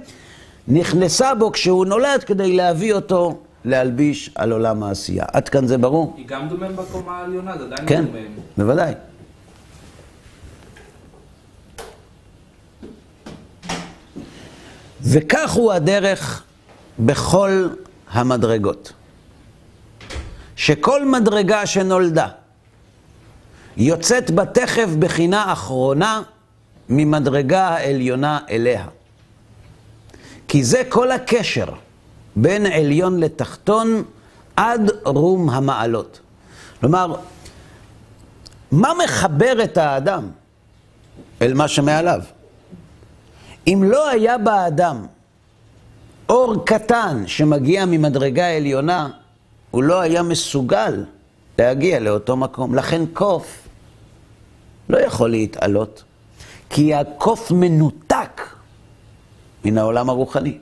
נכנסה 0.69 1.35
בו 1.35 1.53
כשהוא 1.53 1.87
נולד 1.87 2.25
כדי 2.25 2.53
להביא 2.53 2.93
אותו 2.95 3.39
להלביש 3.65 4.31
על 4.35 4.53
עולם 4.53 4.83
העשייה. 4.83 5.25
עד 5.33 5.49
כאן 5.49 5.67
זה 5.67 5.79
ברור? 5.79 6.15
היא 6.17 6.27
גם 6.27 6.49
דומם 6.49 6.77
בקומה 6.77 7.19
העליונה, 7.19 7.59
זה 7.59 7.65
עדיין 7.65 7.89
כן, 7.89 8.05
דומם. 8.05 8.19
בוודאי. 8.57 8.95
וכך 15.03 15.51
הוא 15.51 15.73
הדרך 15.73 16.43
בכל 16.99 17.69
המדרגות. 18.11 18.93
שכל 20.57 21.07
מדרגה 21.07 21.67
שנולדה 21.67 22.29
יוצאת 23.79 24.31
בה 24.31 24.47
תכף 24.47 24.89
בחינה 24.99 25.53
אחרונה 25.53 26.23
ממדרגה 26.89 27.69
העליונה 27.69 28.39
אליה. 28.51 28.87
כי 30.49 30.65
זה 30.65 30.83
כל 30.89 31.11
הקשר 31.11 31.67
בין 32.37 32.67
עליון 32.67 33.21
לתחתון 33.21 34.03
עד 34.57 34.91
רום 35.05 35.51
המעלות. 35.51 36.21
כלומר, 36.81 37.15
מה 38.71 38.93
מחבר 39.05 39.65
את 39.65 39.77
האדם 39.77 40.31
אל 41.43 41.55
מה 41.55 41.69
שמעליו? 41.69 42.21
אם 43.67 43.83
לא 43.87 44.09
היה 44.09 44.39
באדם 44.39 45.07
אור 46.29 46.67
קטן 46.67 47.25
שמגיע 47.27 47.85
ממדרגה 47.87 48.57
עליונה, 48.57 49.09
הוא 49.71 49.83
לא 49.83 50.01
היה 50.01 50.23
מסוגל 50.23 51.05
להגיע 51.59 52.01
לאותו 52.01 52.37
מקום. 52.37 52.75
לכן 52.75 53.07
קוף 53.13 53.68
לא 54.89 54.99
יכול 54.99 55.31
להתעלות, 55.31 56.03
כי 56.71 56.95
הקוף 56.95 57.51
מנותק 57.51 58.43
מן 59.65 59.79
העולם 59.79 60.11
הרוחני. 60.11 60.59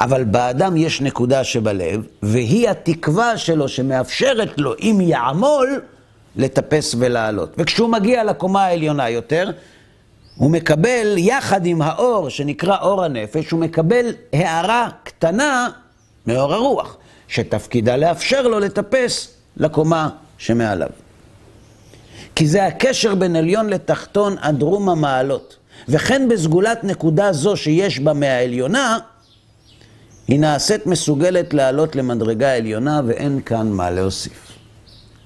אבל 0.00 0.24
באדם 0.24 0.76
יש 0.76 1.00
נקודה 1.00 1.44
שבלב, 1.44 2.06
והיא 2.22 2.68
התקווה 2.68 3.38
שלו 3.38 3.68
שמאפשרת 3.68 4.58
לו, 4.58 4.74
אם 4.80 4.98
יעמול, 5.00 5.80
לטפס 6.36 6.94
ולעלות. 6.98 7.54
וכשהוא 7.58 7.88
מגיע 7.88 8.24
לקומה 8.24 8.64
העליונה 8.64 9.10
יותר, 9.10 9.50
הוא 10.36 10.50
מקבל, 10.50 11.14
יחד 11.18 11.66
עם 11.66 11.82
האור 11.82 12.28
שנקרא 12.28 12.76
אור 12.80 13.04
הנפש, 13.04 13.50
הוא 13.50 13.60
מקבל 13.60 14.06
הערה 14.32 14.88
קטנה 15.02 15.68
מאור 16.26 16.54
הרוח, 16.54 16.96
שתפקידה 17.28 17.96
לאפשר 17.96 18.42
לו 18.48 18.60
לטפס 18.60 19.34
לקומה 19.56 20.08
שמעליו. 20.38 20.88
כי 22.34 22.46
זה 22.46 22.66
הקשר 22.66 23.14
בין 23.14 23.36
עליון 23.36 23.70
לתחתון 23.70 24.36
עד 24.40 24.62
רום 24.62 24.88
המעלות. 24.88 25.56
וכן 25.88 26.28
בסגולת 26.28 26.84
נקודה 26.84 27.32
זו 27.32 27.56
שיש 27.56 28.00
בה 28.00 28.12
מהעליונה, 28.12 28.98
היא 30.28 30.40
נעשית 30.40 30.86
מסוגלת 30.86 31.54
לעלות 31.54 31.96
למדרגה 31.96 32.56
עליונה 32.56 33.00
ואין 33.06 33.40
כאן 33.40 33.68
מה 33.70 33.90
להוסיף. 33.90 34.52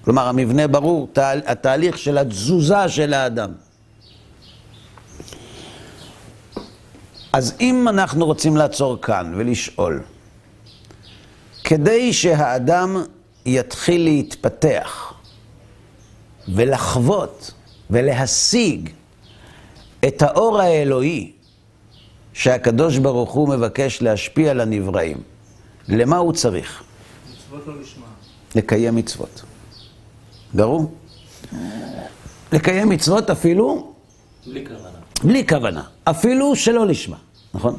כלומר, 0.04 0.28
המבנה 0.28 0.66
ברור, 0.66 1.08
תה, 1.12 1.32
התהליך 1.46 1.98
של 1.98 2.18
התזוזה 2.18 2.88
של 2.88 3.14
האדם. 3.14 3.52
אז 7.32 7.54
אם 7.60 7.88
אנחנו 7.88 8.26
רוצים 8.26 8.56
לעצור 8.56 9.00
כאן 9.00 9.34
ולשאול, 9.36 10.02
כדי 11.64 12.12
שהאדם 12.12 13.02
יתחיל 13.46 14.04
להתפתח 14.04 15.09
ולחוות 16.54 17.50
ולהשיג 17.90 18.90
את 20.08 20.22
האור 20.22 20.60
האלוהי 20.60 21.32
שהקדוש 22.32 22.98
ברוך 22.98 23.32
הוא 23.32 23.48
מבקש 23.48 24.02
להשפיע 24.02 24.50
על 24.50 24.60
הנבראים, 24.60 25.22
למה 25.88 26.16
הוא 26.16 26.32
צריך? 26.32 26.82
מצוות 27.32 27.66
לא 27.66 27.80
לשמה. 27.80 28.06
לקיים 28.54 28.96
מצוות. 28.96 29.42
ברור? 30.54 30.94
לקיים 32.52 32.88
מצוות 32.88 33.30
אפילו 33.30 33.92
בלי 34.46 34.66
כוונה. 34.66 34.98
בלי 35.24 35.46
כוונה, 35.48 35.82
אפילו 36.04 36.56
שלא 36.56 36.86
לשמה, 36.86 37.16
נכון? 37.54 37.78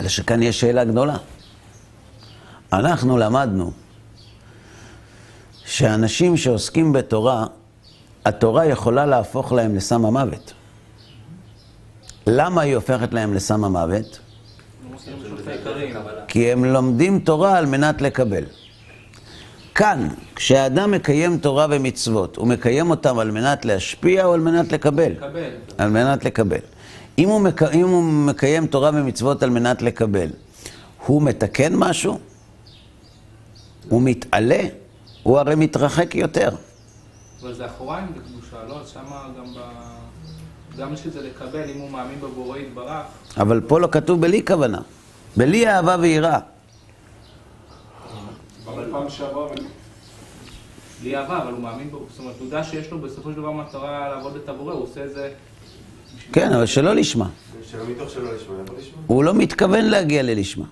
אלא 0.00 0.08
שכאן 0.08 0.42
יש 0.42 0.60
שאלה 0.60 0.84
גדולה. 0.84 1.16
אנחנו 2.72 3.18
למדנו 3.18 3.72
שאנשים 5.70 6.36
שעוסקים 6.36 6.92
בתורה, 6.92 7.46
התורה 8.24 8.66
יכולה 8.66 9.06
להפוך 9.06 9.52
להם 9.52 9.74
לסם 9.74 10.04
המוות. 10.04 10.52
למה 12.26 12.62
היא 12.62 12.74
הופכת 12.74 13.12
להם 13.12 13.34
לסם 13.34 13.64
המוות? 13.64 14.18
כי 16.28 16.52
הם 16.52 16.64
לומדים 16.64 17.18
תורה 17.18 17.58
על 17.58 17.66
מנת 17.66 18.02
לקבל. 18.02 18.44
כאן, 19.74 20.08
כשאדם 20.36 20.90
מקיים 20.90 21.38
תורה 21.38 21.66
ומצוות, 21.70 22.36
הוא 22.36 22.48
מקיים 22.48 22.90
אותם 22.90 23.18
על 23.18 23.30
מנת 23.30 23.64
להשפיע 23.64 24.24
או 24.24 24.34
על 24.34 24.40
מנת 24.40 24.72
לקבל? 24.72 25.14
קבל. 25.14 25.50
על 25.78 25.90
מנת 25.90 26.24
לקבל. 26.24 26.60
אם 27.18 27.28
הוא, 27.28 27.40
מק... 27.40 27.62
אם 27.62 27.88
הוא 27.88 28.02
מקיים 28.02 28.66
תורה 28.66 28.90
ומצוות 28.94 29.42
על 29.42 29.50
מנת 29.50 29.82
לקבל, 29.82 30.28
הוא 31.06 31.22
מתקן 31.22 31.74
משהו? 31.74 32.18
הוא 33.88 34.02
מתעלה? 34.02 34.79
הוא 35.22 35.38
הרי 35.38 35.54
מתרחק 35.54 36.14
יותר. 36.14 36.48
אבל 37.42 37.54
זה 37.54 37.66
אחוריים 37.66 38.06
בקדושה, 38.06 38.56
לא? 38.68 38.86
שמה 38.86 39.28
גם 39.38 39.54
ב... 39.54 39.60
גם 40.78 40.96
שזה 40.96 41.22
לקבל, 41.22 41.70
אם 41.70 41.78
הוא 41.80 41.90
מאמין 41.90 42.20
בבורא 42.20 42.58
יתברך, 42.58 43.06
אבל 43.36 43.60
פה 43.60 43.80
לא 43.80 43.88
כתוב 43.92 44.20
בלי 44.20 44.44
כוונה. 44.46 44.80
בלי 45.36 45.68
אהבה 45.68 45.96
ויראה. 46.00 46.38
אבל 48.66 48.88
פעם 48.90 49.10
שעברה, 49.10 49.48
בלי 51.00 51.16
אהבה, 51.16 51.42
אבל 51.42 51.52
הוא 51.52 51.60
מאמין 51.60 51.90
בו. 51.90 52.06
זאת 52.10 52.18
אומרת, 52.18 52.34
הוא 52.38 52.44
יודע 52.46 52.64
שיש 52.64 52.90
לו 52.90 52.98
בסופו 52.98 53.30
של 53.30 53.36
דבר 53.36 53.50
מטרה 53.50 54.08
לעבוד 54.08 54.36
את 54.36 54.48
הבורא, 54.48 54.72
הוא 54.72 54.82
עושה 54.82 55.04
את 55.04 55.12
זה... 55.12 55.32
כן, 56.32 56.52
אבל 56.52 56.66
שלא 56.66 56.94
לשמה. 56.94 57.28
שלא 57.70 57.84
מתוך 57.88 58.10
שלא 58.10 58.34
לשמה, 58.34 58.54
יכול 58.64 58.78
לשמה. 58.78 59.02
הוא 59.06 59.24
לא 59.24 59.34
מתכוון 59.34 59.84
להגיע 59.84 60.22
ללשמה. 60.22 60.66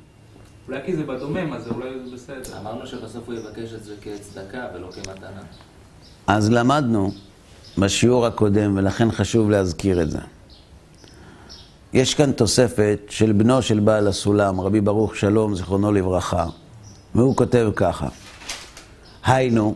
אולי 0.69 0.81
כי 0.87 0.97
זה 0.97 1.05
בדומם, 1.05 1.53
אז 1.53 1.69
אולי 1.69 1.89
זה 2.05 2.15
בסדר. 2.15 2.59
אמרנו 2.61 2.87
שבסוף 2.87 3.23
הוא 3.27 3.35
יבקש 3.35 3.73
את 3.75 3.85
זה 3.85 3.95
כצדקה 4.03 4.67
ולא 4.75 4.89
כמתנה. 4.91 5.43
אז 6.27 6.51
למדנו 6.51 7.11
בשיעור 7.79 8.27
הקודם, 8.27 8.77
ולכן 8.77 9.11
חשוב 9.11 9.51
להזכיר 9.51 10.03
את 10.03 10.11
זה. 10.11 10.19
יש 11.93 12.15
כאן 12.15 12.33
תוספת 12.33 12.99
של 13.09 13.33
בנו 13.33 13.63
של 13.63 13.81
בעל 13.81 14.09
הסולם, 14.09 14.61
רבי 14.61 14.81
ברוך 14.81 15.17
שלום, 15.17 15.55
זיכרונו 15.55 15.93
לברכה, 15.93 16.47
והוא 17.15 17.37
כותב 17.37 17.71
ככה: 17.77 18.09
היינו, 19.25 19.75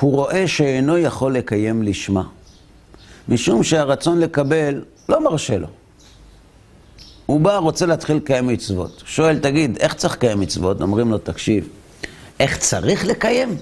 הוא 0.00 0.12
רואה 0.12 0.48
שאינו 0.48 0.98
יכול 0.98 1.34
לקיים 1.34 1.82
לשמה, 1.82 2.22
משום 3.28 3.62
שהרצון 3.62 4.18
לקבל 4.18 4.84
לא 5.08 5.24
מרשה 5.24 5.58
לו. 5.58 5.66
הוא 7.30 7.40
בא, 7.40 7.56
רוצה 7.56 7.86
להתחיל 7.86 8.16
לקיים 8.16 8.46
מצוות. 8.46 9.02
שואל, 9.06 9.38
תגיד, 9.38 9.76
איך 9.76 9.94
צריך 9.94 10.14
לקיים 10.14 10.40
מצוות? 10.40 10.82
אומרים 10.82 11.10
לו, 11.10 11.18
תקשיב, 11.18 11.68
איך 12.40 12.58
צריך 12.58 13.04
לקיים? 13.04 13.56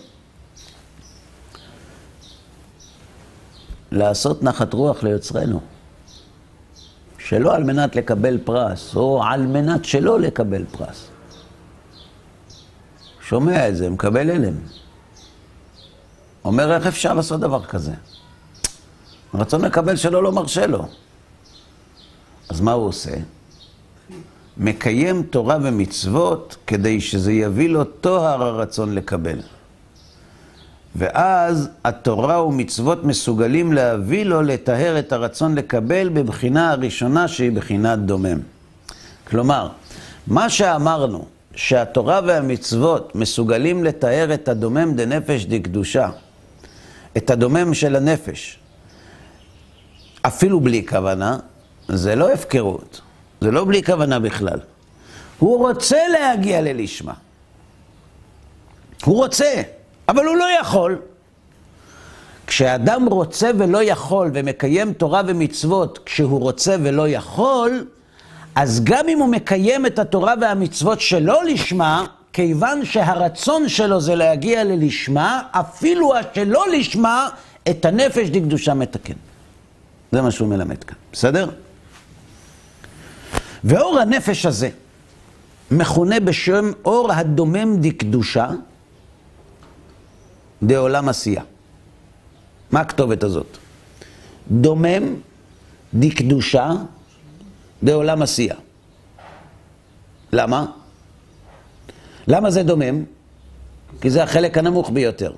לעשות 3.92 4.42
נחת 4.42 4.72
רוח 4.74 5.02
ליוצרנו. 5.02 5.60
שלא 7.18 7.54
על 7.54 7.64
מנת 7.64 7.96
לקבל 7.96 8.38
פרס, 8.44 8.96
או 8.96 9.24
על 9.24 9.46
מנת 9.46 9.84
שלא 9.84 10.20
לקבל 10.20 10.64
פרס. 10.70 11.08
שומע 13.20 13.68
את 13.68 13.76
זה, 13.76 13.90
מקבל 13.90 14.30
הלם. 14.30 14.54
אומר, 16.44 16.74
איך 16.74 16.86
אפשר 16.86 17.14
לעשות 17.14 17.40
דבר 17.40 17.64
כזה? 17.64 17.92
רצון 19.34 19.64
לקבל 19.64 19.96
שלו 19.96 20.22
לא 20.22 20.32
מרשה 20.32 20.66
לו. 20.66 20.88
אז 22.48 22.60
מה 22.60 22.72
הוא 22.72 22.86
עושה? 22.86 23.14
מקיים 24.58 25.22
תורה 25.22 25.58
ומצוות 25.62 26.56
כדי 26.66 27.00
שזה 27.00 27.32
יביא 27.32 27.68
לו 27.68 27.84
טוהר 27.84 28.42
הרצון 28.42 28.94
לקבל. 28.94 29.38
ואז 30.96 31.68
התורה 31.84 32.44
ומצוות 32.44 33.04
מסוגלים 33.04 33.72
להביא 33.72 34.24
לו 34.24 34.42
לטהר 34.42 34.98
את 34.98 35.12
הרצון 35.12 35.54
לקבל 35.54 36.08
בבחינה 36.08 36.70
הראשונה 36.70 37.28
שהיא 37.28 37.52
בחינת 37.52 37.98
דומם. 37.98 38.38
כלומר, 39.28 39.68
מה 40.26 40.50
שאמרנו, 40.50 41.24
שהתורה 41.54 42.20
והמצוות 42.26 43.14
מסוגלים 43.14 43.84
לתאר 43.84 44.34
את 44.34 44.48
הדומם 44.48 44.94
דנפש 44.94 45.44
דקדושה, 45.44 46.10
את 47.16 47.30
הדומם 47.30 47.74
של 47.74 47.96
הנפש, 47.96 48.58
אפילו 50.22 50.60
בלי 50.60 50.86
כוונה, 50.86 51.38
זה 51.88 52.16
לא 52.16 52.32
הפקרות, 52.32 53.00
זה 53.40 53.50
לא 53.50 53.64
בלי 53.64 53.82
כוונה 53.82 54.18
בכלל. 54.18 54.58
הוא 55.38 55.58
רוצה 55.58 55.98
להגיע 56.12 56.60
ללשמה. 56.60 57.12
הוא 59.04 59.16
רוצה, 59.16 59.62
אבל 60.08 60.24
הוא 60.24 60.36
לא 60.36 60.46
יכול. 60.60 60.98
כשאדם 62.46 63.06
רוצה 63.06 63.50
ולא 63.58 63.82
יכול 63.82 64.30
ומקיים 64.34 64.92
תורה 64.92 65.22
ומצוות 65.26 65.98
כשהוא 66.04 66.40
רוצה 66.40 66.76
ולא 66.82 67.08
יכול, 67.08 67.84
אז 68.54 68.84
גם 68.84 69.08
אם 69.08 69.18
הוא 69.18 69.28
מקיים 69.28 69.86
את 69.86 69.98
התורה 69.98 70.34
והמצוות 70.40 71.00
שלא 71.00 71.44
לשמה, 71.44 72.06
כיוון 72.32 72.84
שהרצון 72.84 73.68
שלו 73.68 74.00
זה 74.00 74.14
להגיע 74.14 74.64
ללשמה, 74.64 75.42
אפילו 75.50 76.12
השלא 76.16 76.64
לשמה, 76.72 77.28
את 77.70 77.84
הנפש 77.84 78.28
דקדושה 78.28 78.74
מתקן. 78.74 79.14
זה 80.12 80.22
מה 80.22 80.30
שהוא 80.30 80.48
מלמד 80.48 80.84
כאן, 80.84 80.96
בסדר? 81.12 81.50
ואור 83.64 83.98
הנפש 83.98 84.46
הזה 84.46 84.70
מכונה 85.70 86.20
בשם 86.20 86.72
אור 86.84 87.12
הדומם 87.12 87.76
דקדושה 87.80 88.50
דעולם 90.62 91.08
עשייה. 91.08 91.42
מה 92.70 92.80
הכתובת 92.80 93.22
הזאת? 93.22 93.56
דומם 94.50 95.14
דקדושה 95.94 96.72
דעולם 97.82 98.22
עשייה. 98.22 98.54
למה? 100.32 100.66
למה 102.28 102.50
זה 102.50 102.62
דומם? 102.62 103.04
כי 104.00 104.10
זה 104.10 104.22
החלק 104.22 104.58
הנמוך 104.58 104.90
ביותר. 104.90 105.32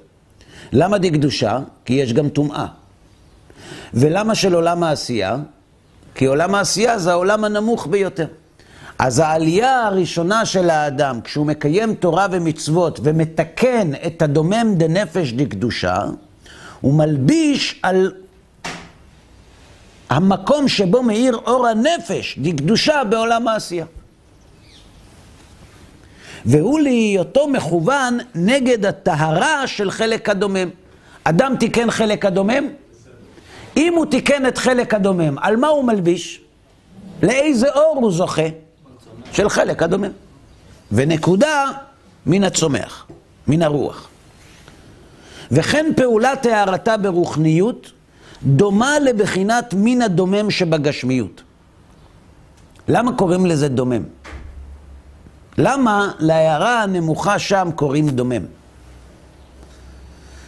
למה 0.73 0.99
דקדושה? 0.99 1.59
כי 1.85 1.93
יש 1.93 2.13
גם 2.13 2.29
טומאה. 2.29 2.67
ולמה 3.95 4.35
של 4.35 4.55
עולם 4.55 4.83
העשייה? 4.83 5.37
כי 6.21 6.27
עולם 6.27 6.55
העשייה 6.55 6.99
זה 6.99 7.11
העולם 7.11 7.45
הנמוך 7.45 7.87
ביותר. 7.87 8.27
אז 8.99 9.19
העלייה 9.19 9.87
הראשונה 9.87 10.47
של 10.47 10.71
האדם, 10.71 11.21
כשהוא 11.21 11.47
מקיים 11.47 11.95
תורה 11.95 12.27
ומצוות 12.31 13.01
ומתקן 13.03 13.91
את 14.07 14.23
הדומם 14.23 14.75
דנפש 14.77 15.33
דקדושה, 15.33 16.03
הוא 16.81 16.95
מלביש 16.95 17.81
על 17.83 18.13
המקום 20.11 20.69
שבו 20.69 21.03
מאיר 21.03 21.37
אור 21.37 21.67
הנפש 21.67 22.39
דקדושה 22.39 23.03
בעולם 23.11 23.49
העשייה. 23.49 23.87
והוא 26.47 26.81
להיותו 26.81 27.49
מכוון 27.49 28.19
נגד 28.35 28.87
הטהרה 28.87 29.67
של 29.67 29.91
חלק 29.91 30.29
הדומם. 30.29 30.69
אדם 31.25 31.55
תיקן 31.61 31.91
חלק 31.91 32.25
הדומם? 32.25 32.69
אם 33.77 33.95
הוא 33.97 34.07
תיקן 34.07 34.47
את 34.47 34.59
חלק 34.59 34.95
הדומם, 34.95 35.39
על 35.39 35.57
מה 35.57 35.69
הוא 35.69 35.85
מלביש? 35.85 36.41
לאיזה 37.23 37.69
אור 37.69 37.99
הוא 38.01 38.13
זוכה? 38.13 38.49
של 39.33 39.49
חלק 39.49 39.83
הדומם. 39.83 40.11
ונקודה 40.93 41.67
מן 42.27 42.45
הצומח, 42.45 43.07
מן 43.47 43.63
הרוח. 43.63 44.09
וכן 45.51 45.87
פעולת 45.97 46.47
הערתה 46.47 46.97
ברוחניות 46.97 47.93
דומה 48.43 48.99
לבחינת 48.99 49.75
מין 49.75 50.03
הדומם 50.03 50.51
שבגשמיות. 50.51 51.43
למה 52.89 53.17
קוראים 53.17 53.47
לזה 53.47 53.69
דומם? 53.69 54.03
למה 55.59 56.13
להערה 56.19 56.83
הנמוכה 56.83 57.39
שם 57.39 57.69
קוראים 57.75 58.11
דומם? 58.11 58.43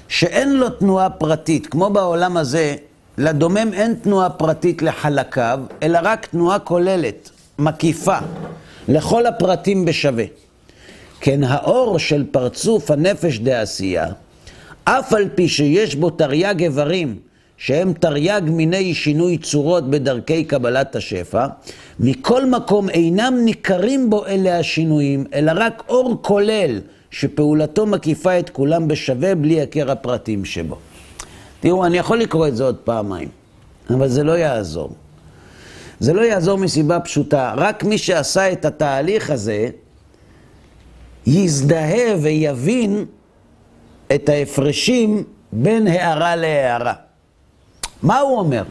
שאין 0.09 0.53
לו 0.53 0.71
תנועה 0.71 1.11
פרטית, 1.11 1.67
כמו 1.67 1.91
בעולם 1.91 2.37
הזה, 2.37 2.77
לדומם 3.19 3.71
אין 3.73 3.95
תנועה 3.95 4.31
פרטית 4.31 4.83
לחלקיו, 4.83 5.61
אלא 5.83 5.99
רק 6.03 6.27
תנועה 6.27 6.59
כוללת, 6.59 7.31
מקיפה, 7.59 8.19
לכל 8.89 9.27
הפרטים 9.27 9.85
בשווה. 9.85 10.25
כן 11.21 11.45
האור 11.45 11.99
של 11.99 12.25
פרצוף 12.31 12.91
הנפש 12.91 13.39
דעשייה, 13.39 14.07
אף 14.85 15.13
על 15.13 15.29
פי 15.35 15.49
שיש 15.49 15.95
בו 15.95 16.11
תרי"ג 16.11 16.63
איברים, 16.63 17.17
שהם 17.57 17.93
תרי"ג 17.93 18.43
מיני 18.47 18.95
שינוי 18.95 19.39
צורות 19.39 19.91
בדרכי 19.91 20.45
קבלת 20.45 20.97
השפע, 20.97 21.47
מכל 22.01 22.47
מקום 22.47 22.89
אינם 22.89 23.35
ניכרים 23.45 24.11
בו 24.11 24.27
אלה 24.27 24.59
השינויים, 24.59 25.25
אלא 25.35 25.53
רק 25.57 25.83
אור 25.89 26.19
כולל, 26.23 26.81
שפעולתו 27.11 27.87
מקיפה 27.87 28.39
את 28.39 28.51
כולם 28.51 28.89
בשווה 28.89 29.35
בלי 29.35 29.63
הכר 29.63 29.91
הפרטים 29.91 30.45
שבו. 30.45 30.77
תראו, 31.63 31.87
אני 31.87 31.99
יכול 31.99 32.19
לקרוא 32.19 32.49
את 32.49 32.57
זה 32.57 32.65
עוד 32.65 32.77
פעמיים, 32.77 33.29
אבל 33.91 34.09
זה 34.09 34.25
לא 34.25 34.33
יעזור. 34.33 34.91
זה 36.01 36.13
לא 36.13 36.21
יעזור 36.21 36.59
מסיבה 36.59 37.01
פשוטה, 37.01 37.55
רק 37.57 37.85
מי 37.85 37.99
שעשה 37.99 38.53
את 38.53 38.65
התהליך 38.65 39.31
הזה, 39.31 39.69
יזדהה 41.27 42.17
ויבין 42.23 43.05
את 44.15 44.29
ההפרשים 44.29 45.25
בין 45.53 45.87
הערה 45.87 46.37
להערה. 46.37 46.95
מה 48.03 48.19
הוא 48.19 48.39
אומר? 48.39 48.63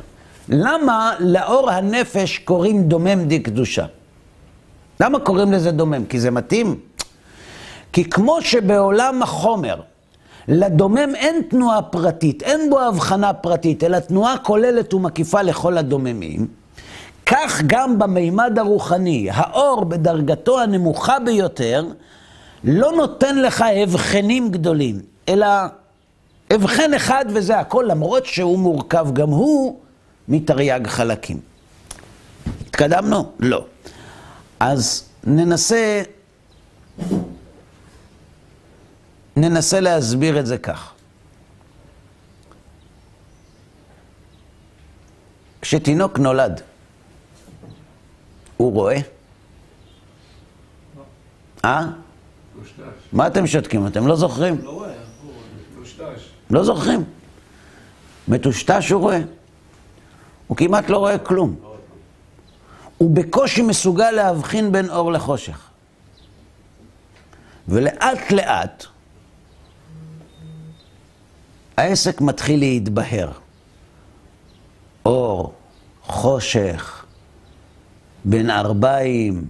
למה 0.50 1.16
לאור 1.20 1.72
הנפש 1.72 2.38
קוראים 2.38 2.84
דומם 2.84 3.28
דקדושה? 3.28 3.86
למה 5.00 5.20
קוראים 5.20 5.52
לזה 5.52 5.72
דומם? 5.72 6.06
כי 6.06 6.20
זה 6.20 6.32
מתאים? 6.32 6.80
כי 7.94 8.10
כמו 8.10 8.42
שבעולם 8.42 9.24
החומר, 9.24 9.82
לדומם 10.48 11.16
אין 11.16 11.42
תנועה 11.50 11.82
פרטית, 11.82 12.44
אין 12.44 12.70
בו 12.70 12.80
הבחנה 12.80 13.34
פרטית, 13.34 13.84
אלא 13.84 14.00
תנועה 14.00 14.38
כוללת 14.38 14.94
ומקיפה 14.94 15.42
לכל 15.42 15.78
הדוממים, 15.78 16.48
כך 17.26 17.62
גם 17.68 18.00
במימד 18.00 18.60
הרוחני, 18.60 19.28
האור 19.32 19.86
בדרגתו 19.86 20.62
הנמוכה 20.62 21.20
ביותר, 21.20 21.86
לא 22.64 22.92
נותן 22.92 23.38
לך 23.38 23.66
הבחנים 23.76 24.52
גדולים, 24.52 25.00
אלא 25.30 25.48
הבחן 26.50 26.94
אחד 26.94 27.26
וזה 27.34 27.60
הכל, 27.60 27.86
למרות 27.88 28.26
שהוא 28.26 28.60
מורכב 28.60 29.08
גם 29.14 29.30
הוא 29.30 29.80
מתרי"ג 30.28 30.88
חלקים. 30.88 31.40
התקדמנו? 32.62 33.32
לא. 33.40 33.66
אז 34.60 35.04
ננסה, 35.24 36.02
ננסה 39.36 39.80
להסביר 39.80 40.40
את 40.40 40.46
זה 40.46 40.58
כך. 40.58 40.94
כשתינוק 45.62 46.20
נולד, 46.20 46.62
הוא 48.58 48.74
רואה? 48.74 48.98
אה? 51.66 51.88
מה 53.14 53.28
אתם 53.28 53.48
שותקים? 53.48 53.88
אתם 53.88 54.08
לא 54.08 54.16
זוכרים? 54.16 54.62
לא 54.64 54.70
רואה, 54.70 54.94
טושטש. 55.76 56.30
לא 56.50 56.64
זוכרים. 56.64 57.04
מטושטש 58.28 58.90
הוא 58.90 59.02
רואה. 59.02 59.20
הוא 60.48 60.58
כמעט 60.58 60.90
לא 60.90 60.98
רואה 60.98 61.18
כלום. 61.18 61.56
הוא 62.98 63.16
בקושי 63.16 63.62
מסוגל 63.62 64.12
להבחין 64.12 64.72
בין 64.72 64.90
אור 64.90 65.12
לחושך. 65.12 65.70
ולאט 67.68 68.32
לאט 68.32 68.86
העסק 71.78 72.22
מתחיל 72.22 72.60
להתבהר. 72.60 73.32
אור, 75.06 75.54
חושך, 76.04 77.06
בין 78.26 78.50
ערביים, 78.50 79.46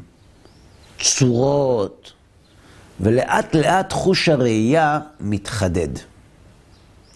צורות, 0.99 2.13
ולאט 2.99 3.55
לאט 3.55 3.93
חוש 3.93 4.29
הראייה 4.29 4.99
מתחדד. 5.19 5.87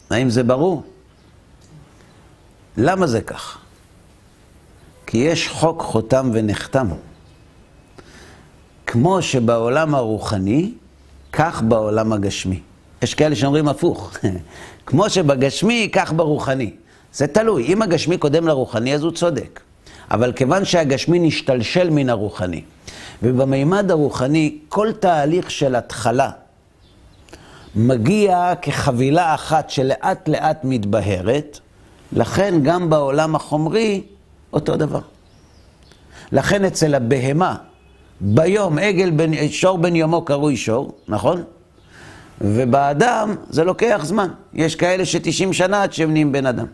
האם 0.09 0.29
זה 0.29 0.43
ברור? 0.43 0.83
למה 2.77 3.07
זה 3.07 3.21
כך? 3.21 3.57
כי 5.05 5.17
יש 5.17 5.47
חוק 5.47 5.81
חותם 5.81 6.29
ונחתם. 6.33 6.87
כמו 8.87 9.21
שבעולם 9.21 9.95
הרוחני, 9.95 10.73
כך 11.31 11.61
בעולם 11.61 12.13
הגשמי. 12.13 12.61
יש 13.01 13.13
כאלה 13.13 13.35
שאומרים 13.35 13.67
הפוך. 13.67 14.11
כמו 14.85 15.09
שבגשמי, 15.09 15.89
כך 15.93 16.13
ברוחני. 16.13 16.71
זה 17.13 17.27
תלוי. 17.27 17.63
אם 17.63 17.81
הגשמי 17.81 18.17
קודם 18.17 18.47
לרוחני, 18.47 18.95
אז 18.95 19.03
הוא 19.03 19.11
צודק. 19.11 19.59
אבל 20.11 20.31
כיוון 20.31 20.65
שהגשמי 20.65 21.19
נשתלשל 21.19 21.89
מן 21.89 22.09
הרוחני, 22.09 22.61
ובמימד 23.23 23.91
הרוחני, 23.91 24.57
כל 24.69 24.91
תהליך 24.99 25.51
של 25.51 25.75
התחלה 25.75 26.29
מגיע 27.75 28.53
כחבילה 28.61 29.35
אחת 29.35 29.69
שלאט 29.69 30.29
לאט 30.29 30.59
מתבהרת, 30.63 31.59
לכן 32.13 32.59
גם 32.63 32.89
בעולם 32.89 33.35
החומרי 33.35 34.03
אותו 34.53 34.75
דבר. 34.75 34.99
לכן 36.31 36.65
אצל 36.65 36.95
הבהמה, 36.95 37.55
ביום 38.21 38.77
עגל 38.79 39.11
בן, 39.11 39.31
שור 39.49 39.77
בן 39.77 39.95
יומו 39.95 40.21
קרוי 40.21 40.57
שור, 40.57 40.91
נכון? 41.07 41.43
ובאדם 42.41 43.35
זה 43.49 43.63
לוקח 43.63 44.01
זמן. 44.03 44.27
יש 44.53 44.75
כאלה 44.75 45.05
ש-90 45.05 45.53
שנה 45.53 45.83
עד 45.83 45.93
שהם 45.93 46.11
נהיים 46.11 46.31
בן 46.31 46.45
אדם. 46.45 46.65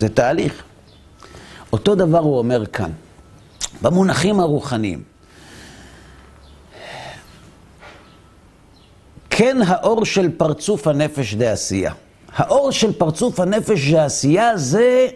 זה 0.00 0.08
תהליך. 0.08 0.62
אותו 1.72 1.94
דבר 1.94 2.18
הוא 2.18 2.38
אומר 2.38 2.66
כאן, 2.66 2.90
במונחים 3.82 4.40
הרוחניים. 4.40 5.02
כן 9.30 9.56
האור 9.66 10.04
של 10.04 10.30
פרצוף 10.36 10.86
הנפש 10.86 11.34
דעשייה. 11.34 11.92
האור 12.36 12.70
של 12.70 12.92
פרצוף 12.92 13.40
הנפש 13.40 13.92
דעשייה 13.92 14.56
זה, 14.56 15.08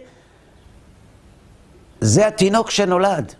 זה 2.01 2.27
התינוק 2.27 2.71
שנולד. 2.71 3.33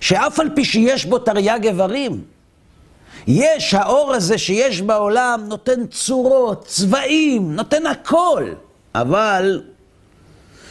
שאף 0.00 0.40
על 0.40 0.50
פי 0.54 0.64
שיש 0.64 1.04
בו 1.04 1.18
תרי"ג 1.18 1.60
איברים, 1.66 2.24
יש, 3.26 3.74
האור 3.74 4.12
הזה 4.14 4.38
שיש 4.38 4.82
בעולם 4.82 5.44
נותן 5.48 5.86
צורות, 5.86 6.64
צבעים, 6.66 7.54
נותן 7.56 7.86
הכל, 7.86 8.52
אבל 8.94 9.62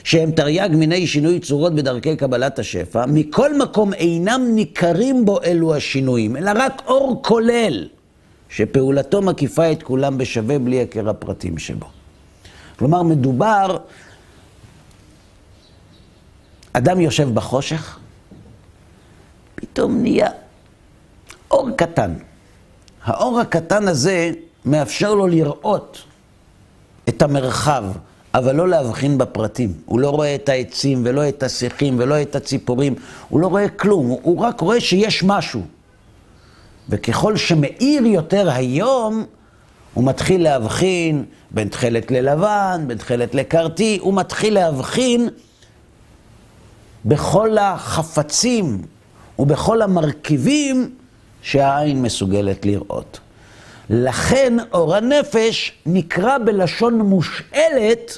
שהם 0.03 0.31
תרי"ג 0.31 0.69
מיני 0.71 1.07
שינוי 1.07 1.39
צורות 1.39 1.75
בדרכי 1.75 2.15
קבלת 2.15 2.59
השפע, 2.59 3.05
מכל 3.05 3.57
מקום 3.57 3.93
אינם 3.93 4.41
ניכרים 4.55 5.25
בו 5.25 5.41
אלו 5.43 5.75
השינויים, 5.75 6.37
אלא 6.37 6.51
רק 6.55 6.81
אור 6.85 7.21
כולל, 7.23 7.87
שפעולתו 8.49 9.21
מקיפה 9.21 9.71
את 9.71 9.83
כולם 9.83 10.17
בשווה 10.17 10.59
בלי 10.59 10.81
הכר 10.81 11.09
הפרטים 11.09 11.57
שבו. 11.57 11.85
כלומר, 12.79 13.03
מדובר, 13.03 13.77
אדם 16.73 16.99
יושב 16.99 17.33
בחושך, 17.33 17.99
פתאום 19.55 20.01
נהיה 20.01 20.29
אור 21.51 21.69
קטן. 21.75 22.13
האור 23.03 23.39
הקטן 23.39 23.87
הזה 23.87 24.31
מאפשר 24.65 25.13
לו 25.13 25.27
לראות 25.27 26.03
את 27.09 27.21
המרחב, 27.21 27.83
אבל 28.33 28.55
לא 28.55 28.67
להבחין 28.67 29.17
בפרטים. 29.17 29.73
הוא 29.85 29.99
לא 29.99 30.09
רואה 30.09 30.35
את 30.35 30.49
העצים, 30.49 31.01
ולא 31.05 31.29
את 31.29 31.43
השיחים, 31.43 31.95
ולא 31.99 32.21
את 32.21 32.35
הציפורים. 32.35 32.95
הוא 33.29 33.39
לא 33.39 33.47
רואה 33.47 33.69
כלום, 33.69 34.07
הוא, 34.07 34.41
רק 34.41 34.61
רואה 34.61 34.79
שיש 34.79 35.23
משהו. 35.23 35.61
וככל 36.89 37.37
שמאיר 37.37 38.05
יותר 38.05 38.49
היום, 38.49 39.25
הוא 39.93 40.03
מתחיל 40.03 40.43
להבחין 40.43 41.25
בין 41.51 41.67
תכלת 41.67 42.11
ללבן, 42.11 42.83
בין 42.87 42.97
תכלת 42.97 43.35
לקרטי, 43.35 43.97
הוא 44.01 44.13
מתחיל 44.13 44.53
להבחין 44.53 45.29
בכל 47.05 47.57
החפצים 47.57 48.81
ובכל 49.39 49.81
המרכיבים 49.81 50.95
שהעין 51.41 52.01
מסוגלת 52.01 52.65
לראות. 52.65 53.19
לכן 53.89 54.53
אור 54.73 54.95
הנפש 54.95 55.71
נקרא 55.85 56.37
בלשון 56.37 57.01
מושאלת 57.01 58.17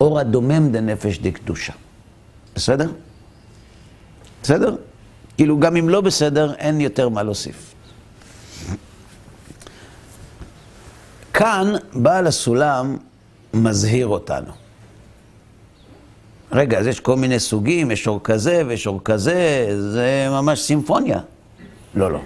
אור 0.00 0.18
הדומם 0.18 0.72
דנפש 0.72 1.18
דקדושה. 1.18 1.72
בסדר? 2.54 2.90
בסדר? 4.42 4.76
כאילו 5.36 5.58
גם 5.58 5.76
אם 5.76 5.88
לא 5.88 6.00
בסדר, 6.00 6.54
אין 6.54 6.80
יותר 6.80 7.08
מה 7.08 7.22
להוסיף. 7.22 7.74
כאן 11.32 11.72
בעל 11.92 12.26
הסולם 12.26 12.96
מזהיר 13.54 14.06
אותנו. 14.06 14.52
רגע, 16.52 16.78
אז 16.78 16.86
יש 16.86 17.00
כל 17.00 17.16
מיני 17.16 17.40
סוגים, 17.40 17.90
יש 17.90 18.06
אור 18.06 18.20
כזה 18.24 18.62
ויש 18.66 18.86
אור 18.86 19.00
כזה, 19.04 19.66
זה 19.92 20.26
ממש 20.30 20.60
סימפוניה. 20.60 21.20
לא, 21.96 22.12
לא. 22.12 22.20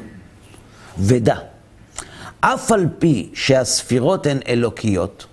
ודע, 0.98 1.36
אף 2.40 2.72
על 2.72 2.86
פי 2.98 3.30
שהספירות 3.34 4.26
הן 4.26 4.38
אלוקיות, 4.48 5.26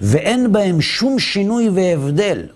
ואין 0.00 0.52
בהן 0.52 0.80
שום 0.80 1.18
שינוי 1.18 1.68
והבדל 1.68 2.46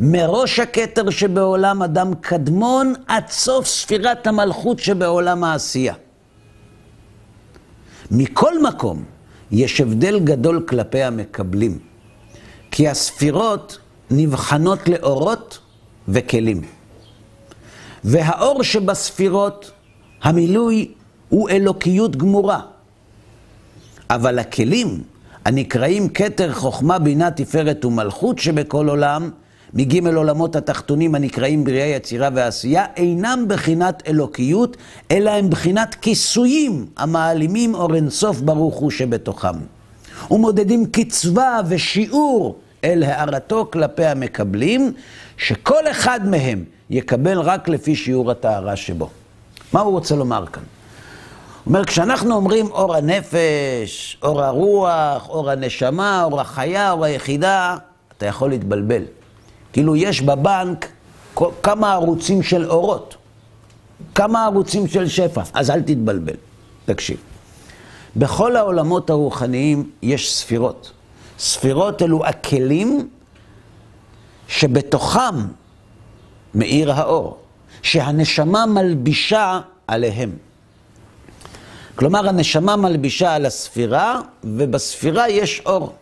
מראש 0.00 0.58
הכתר 0.58 1.10
שבעולם 1.10 1.82
אדם 1.82 2.14
קדמון 2.14 2.94
עד 3.06 3.28
סוף 3.28 3.66
ספירת 3.66 4.26
המלכות 4.26 4.78
שבעולם 4.78 5.44
העשייה. 5.44 5.94
מכל 8.10 8.62
מקום 8.62 9.04
יש 9.50 9.80
הבדל 9.80 10.18
גדול 10.18 10.64
כלפי 10.68 11.02
המקבלים, 11.02 11.78
כי 12.70 12.88
הספירות 12.88 13.78
נבחנות 14.10 14.88
לאורות 14.88 15.58
וכלים. 16.08 16.79
והאור 18.04 18.62
שבספירות, 18.62 19.70
המילוי 20.22 20.88
הוא 21.28 21.50
אלוקיות 21.50 22.16
גמורה. 22.16 22.60
אבל 24.10 24.38
הכלים 24.38 25.02
הנקראים 25.44 26.08
כתר 26.08 26.52
חוכמה, 26.52 26.98
בינה, 26.98 27.30
תפארת 27.30 27.84
ומלכות 27.84 28.38
שבכל 28.38 28.88
עולם, 28.88 29.30
מג' 29.74 30.06
עולמות 30.06 30.56
התחתונים 30.56 31.14
הנקראים 31.14 31.64
בריאה, 31.64 31.86
יצירה 31.86 32.28
ועשייה, 32.34 32.84
אינם 32.96 33.44
בחינת 33.48 34.02
אלוקיות, 34.08 34.76
אלא 35.10 35.30
הם 35.30 35.50
בחינת 35.50 35.94
כיסויים 35.94 36.86
המעלימים 36.96 37.74
אור 37.74 37.94
אינסוף 37.94 38.40
ברוך 38.40 38.74
הוא 38.74 38.90
שבתוכם. 38.90 39.54
ומודדים 40.30 40.86
קצבה 40.86 41.60
ושיעור 41.68 42.58
אל 42.84 43.02
הערתו 43.02 43.68
כלפי 43.72 44.04
המקבלים, 44.04 44.92
שכל 45.36 45.90
אחד 45.90 46.28
מהם 46.28 46.64
יקבל 46.90 47.40
רק 47.40 47.68
לפי 47.68 47.96
שיעור 47.96 48.30
הטהרה 48.30 48.76
שבו. 48.76 49.08
מה 49.72 49.80
הוא 49.80 49.92
רוצה 49.92 50.16
לומר 50.16 50.46
כאן? 50.46 50.62
הוא 50.62 50.68
אומר, 51.66 51.84
כשאנחנו 51.84 52.34
אומרים 52.34 52.66
אור 52.66 52.96
הנפש, 52.96 54.18
אור 54.22 54.42
הרוח, 54.42 55.28
אור 55.28 55.50
הנשמה, 55.50 56.24
אור 56.24 56.40
החיה, 56.40 56.92
אור 56.92 57.04
היחידה, 57.04 57.76
אתה 58.16 58.26
יכול 58.26 58.50
להתבלבל. 58.50 59.02
כאילו 59.72 59.96
יש 59.96 60.22
בבנק 60.22 60.88
כמה 61.62 61.92
ערוצים 61.92 62.42
של 62.42 62.70
אורות, 62.70 63.16
כמה 64.14 64.44
ערוצים 64.44 64.86
של 64.88 65.08
שפע, 65.08 65.42
אז 65.54 65.70
אל 65.70 65.82
תתבלבל. 65.82 66.34
תקשיב. 66.84 67.16
בכל 68.16 68.56
העולמות 68.56 69.10
הרוחניים 69.10 69.90
יש 70.02 70.34
ספירות. 70.34 70.92
ספירות 71.38 72.02
אלו 72.02 72.26
הכלים 72.26 73.08
שבתוכם 74.48 75.34
מאיר 76.54 76.92
האור, 76.92 77.38
שהנשמה 77.82 78.66
מלבישה 78.66 79.60
עליהם. 79.86 80.30
כלומר, 81.94 82.28
הנשמה 82.28 82.76
מלבישה 82.76 83.34
על 83.34 83.46
הספירה, 83.46 84.20
ובספירה 84.44 85.28
יש 85.28 85.62
אור. 85.66 85.94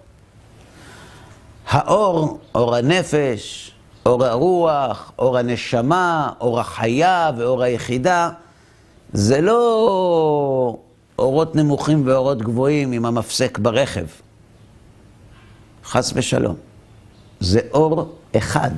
האור, 1.69 2.39
אור 2.55 2.75
הנפש, 2.77 3.73
אור 4.07 4.25
הרוח, 4.25 5.13
אור 5.19 5.39
הנשמה, 5.39 6.33
אור 6.41 6.61
החיה 6.61 7.31
ואור 7.37 7.63
היחידה, 7.63 8.31
זה 9.13 9.41
לא 9.41 10.77
אורות 11.19 11.57
נמוכים 11.57 12.03
ואורות 12.07 12.43
גבוהים 12.43 12.93
עם 12.93 13.07
המפסק 13.07 13.59
ברכב. 13.59 14.07
חס 15.85 16.13
ושלום. 16.15 16.57
זה 17.41 17.61
אור 17.73 18.15
אחד. 18.37 18.71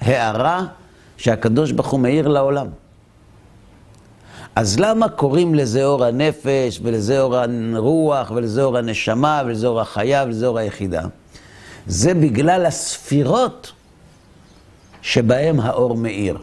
הערה 0.00 0.64
שהקדוש 1.16 1.72
ברוך 1.72 1.90
הוא 1.90 2.00
מאיר 2.00 2.28
לעולם. 2.28 2.66
אז 4.56 4.80
למה 4.80 5.08
קוראים 5.08 5.54
לזה 5.54 5.84
אור 5.84 6.04
הנפש, 6.04 6.80
ולזה 6.82 7.20
אור 7.20 7.36
הרוח, 7.36 8.30
ולזה 8.30 8.62
אור 8.62 8.78
הנשמה, 8.78 9.42
ולזה 9.46 9.66
אור 9.66 9.80
החיה, 9.80 10.24
ולזה 10.26 10.46
אור 10.46 10.58
היחידה? 10.58 11.02
זה 11.86 12.14
בגלל 12.14 12.66
הספירות 12.66 13.72
שבהם 15.02 15.60
האור 15.60 15.96
מאיר. 15.96 16.38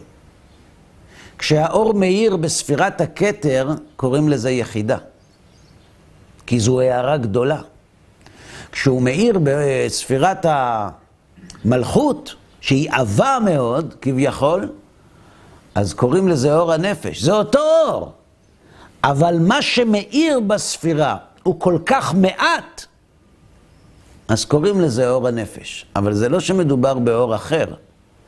כשהאור 1.38 1.94
מאיר 1.94 2.36
בספירת 2.36 3.00
הכתר, 3.00 3.70
קוראים 3.96 4.28
לזה 4.28 4.50
יחידה. 4.50 4.98
כי 6.46 6.60
זו 6.60 6.80
הערה 6.80 7.16
גדולה. 7.16 7.60
כשהוא 8.72 9.02
מאיר 9.02 9.38
בספירת 9.42 10.46
המלכות, 11.64 12.34
שהיא 12.64 12.90
עבה 12.92 13.38
מאוד, 13.44 13.94
כביכול, 14.00 14.68
אז 15.74 15.94
קוראים 15.94 16.28
לזה 16.28 16.56
אור 16.56 16.72
הנפש. 16.72 17.22
זה 17.22 17.32
אותו 17.32 17.58
אור. 17.58 18.12
אבל 19.04 19.36
מה 19.40 19.62
שמאיר 19.62 20.40
בספירה 20.40 21.16
הוא 21.42 21.60
כל 21.60 21.78
כך 21.86 22.14
מעט, 22.14 22.84
אז 24.28 24.44
קוראים 24.44 24.80
לזה 24.80 25.10
אור 25.10 25.28
הנפש. 25.28 25.86
אבל 25.96 26.14
זה 26.14 26.28
לא 26.28 26.40
שמדובר 26.40 26.94
באור 26.94 27.34
אחר, 27.34 27.64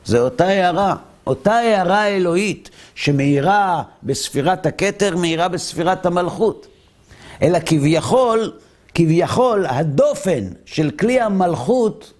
זה 0.05 0.19
אותה 0.19 0.47
הערה. 0.47 0.95
אותה 1.27 1.53
הערה 1.53 2.07
אלוהית 2.07 2.69
שמאירה 2.95 3.83
בספירת 4.03 4.65
הכתר, 4.65 5.15
מאירה 5.15 5.47
בספירת 5.47 6.05
המלכות. 6.05 6.67
אלא 7.41 7.59
כביכול, 7.65 8.51
כביכול 8.95 9.65
הדופן 9.65 10.43
של 10.65 10.91
כלי 10.91 11.21
המלכות, 11.21 12.13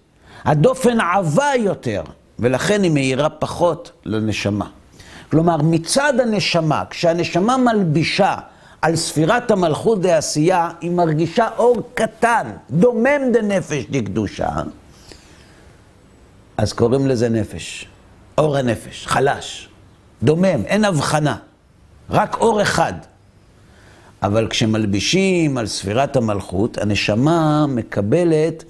הדופן 0.44 1.00
עבה 1.00 1.50
יותר, 1.58 2.02
ולכן 2.38 2.82
היא 2.82 2.90
מאירה 2.90 3.28
פחות 3.28 3.92
לנשמה. 4.04 4.66
כלומר, 5.30 5.56
מצד 5.56 6.20
הנשמה, 6.20 6.82
כשהנשמה 6.90 7.56
מלבישה 7.56 8.34
על 8.82 8.96
ספירת 8.96 9.50
המלכות 9.50 10.00
דעשייה, 10.00 10.70
היא 10.80 10.90
מרגישה 10.90 11.48
אור 11.58 11.82
קטן, 11.94 12.50
דומם 12.70 13.32
דנפש 13.32 13.84
דקדושה, 13.90 14.48
אז 16.56 16.72
קוראים 16.72 17.06
לזה 17.06 17.28
נפש. 17.28 17.86
אור 18.38 18.56
הנפש, 18.56 19.06
חלש, 19.06 19.68
דומם, 20.22 20.64
אין 20.66 20.84
הבחנה, 20.84 21.36
רק 22.10 22.36
אור 22.36 22.62
אחד. 22.62 22.92
אבל 24.22 24.48
כשמלבישים 24.50 25.58
על 25.58 25.66
ספירת 25.66 26.16
המלכות, 26.16 26.78
הנשמה 26.78 27.66
מקבלת 27.68 28.64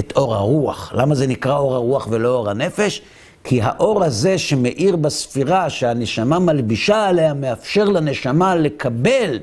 את 0.00 0.12
אור 0.16 0.34
הרוח. 0.34 0.92
למה 0.96 1.14
זה 1.14 1.26
נקרא 1.26 1.56
אור 1.56 1.74
הרוח 1.74 2.08
ולא 2.10 2.28
אור 2.28 2.50
הנפש? 2.50 3.02
כי 3.44 3.62
האור 3.62 4.04
הזה 4.04 4.38
שמאיר 4.38 4.96
בספירה, 4.96 5.70
שהנשמה 5.70 6.38
מלבישה 6.38 7.06
עליה, 7.06 7.34
מאפשר 7.34 7.84
לנשמה 7.84 8.54
לקבל 8.54 9.38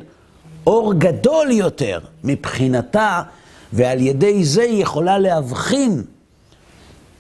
אור 0.67 0.93
גדול 0.93 1.51
יותר 1.51 1.99
מבחינתה, 2.23 3.21
ועל 3.73 4.01
ידי 4.01 4.43
זה 4.43 4.61
היא 4.61 4.83
יכולה 4.83 5.19
להבחין 5.19 6.03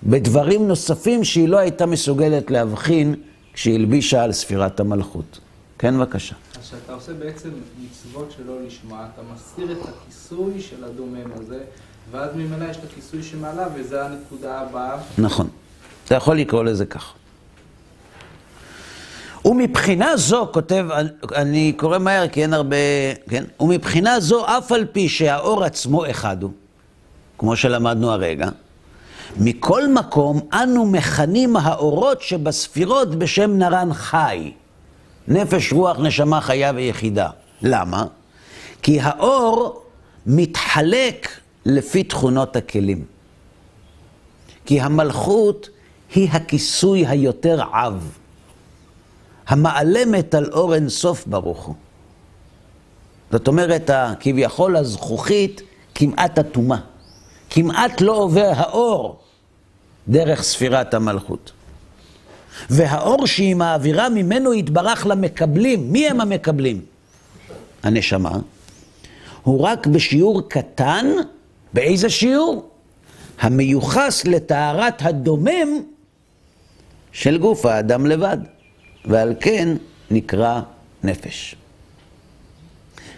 בדברים 0.03 0.67
נוספים 0.67 1.23
שהיא 1.23 1.47
לא 1.47 1.57
הייתה 1.57 1.85
מסוגלת 1.85 2.51
להבחין 2.51 3.15
כשהיא 3.53 3.75
הלבישה 3.75 4.23
על 4.23 4.31
ספירת 4.31 4.79
המלכות. 4.79 5.39
כן, 5.79 5.97
בבקשה. 5.97 6.35
אז 6.59 6.67
כשאתה 6.67 6.93
עושה 6.93 7.13
בעצם 7.13 7.49
מצוות 7.85 8.31
שלא 8.31 8.53
לשמה, 8.65 9.07
אתה 9.13 9.21
מסיר 9.33 9.71
את 9.71 9.77
הכיסוי 9.89 10.61
של 10.61 10.83
הדומם 10.83 11.31
הזה, 11.41 11.59
ואז 12.11 12.29
ממילא 12.35 12.65
יש 12.69 12.77
את 12.77 12.83
הכיסוי 12.91 13.23
שמעלה, 13.23 13.67
וזה 13.75 14.05
הנקודה 14.05 14.59
הבאה. 14.59 14.97
נכון. 15.17 15.47
אתה 16.05 16.15
יכול 16.15 16.37
לקרוא 16.37 16.63
לזה 16.63 16.85
כך. 16.85 17.13
ומבחינה 19.45 20.17
זו, 20.17 20.49
כותב, 20.53 20.85
אני 21.35 21.73
קורא 21.77 21.97
מהר 21.97 22.27
כי 22.27 22.43
אין 22.43 22.53
הרבה, 22.53 22.75
כן? 23.29 23.43
ומבחינה 23.59 24.19
זו, 24.19 24.45
אף 24.45 24.71
על 24.71 24.85
פי 24.85 25.09
שהאור 25.09 25.63
עצמו 25.63 26.09
אחד 26.09 26.43
הוא, 26.43 26.51
כמו 27.37 27.55
שלמדנו 27.55 28.11
הרגע, 28.11 28.49
מכל 29.37 29.87
מקום 29.87 30.39
אנו 30.53 30.85
מכנים 30.85 31.55
האורות 31.55 32.21
שבספירות 32.21 33.15
בשם 33.15 33.57
נרן 33.57 33.93
חי. 33.93 34.51
נפש, 35.27 35.73
רוח, 35.73 35.99
נשמה, 35.99 36.41
חיה 36.41 36.71
ויחידה. 36.75 37.29
למה? 37.61 38.05
כי 38.81 38.99
האור 39.01 39.83
מתחלק 40.25 41.27
לפי 41.65 42.03
תכונות 42.03 42.55
הכלים. 42.55 43.05
כי 44.65 44.81
המלכות 44.81 45.69
היא 46.15 46.29
הכיסוי 46.31 47.07
היותר 47.07 47.61
עב, 47.73 48.17
המעלמת 49.47 50.35
על 50.35 50.51
אור 50.51 50.75
אינסוף 50.75 51.27
ברוך 51.27 51.65
הוא. 51.65 51.75
זאת 53.31 53.47
אומרת, 53.47 53.89
כביכול 54.19 54.77
הזכוכית 54.77 55.61
כמעט 55.95 56.39
אטומה. 56.39 56.81
כמעט 57.49 58.01
לא 58.01 58.11
עובר 58.11 58.51
האור 58.55 59.19
דרך 60.07 60.43
ספירת 60.43 60.93
המלכות. 60.93 61.51
והאור 62.69 63.27
שהיא 63.27 63.55
מעבירה 63.55 64.09
ממנו 64.09 64.53
יתברך 64.53 65.07
למקבלים. 65.07 65.91
מי 65.91 66.07
הם 66.07 66.21
המקבלים? 66.21 66.81
הנשמה. 67.83 68.31
הוא 69.43 69.61
רק 69.61 69.87
בשיעור 69.87 70.49
קטן, 70.49 71.05
באיזה 71.73 72.09
שיעור? 72.09 72.69
המיוחס 73.39 74.25
לטהרת 74.25 75.01
הדומם 75.01 75.67
של 77.11 77.37
גוף 77.37 77.65
האדם 77.65 78.05
לבד, 78.05 78.37
ועל 79.05 79.33
כן 79.39 79.75
נקרא 80.11 80.61
נפש. 81.03 81.55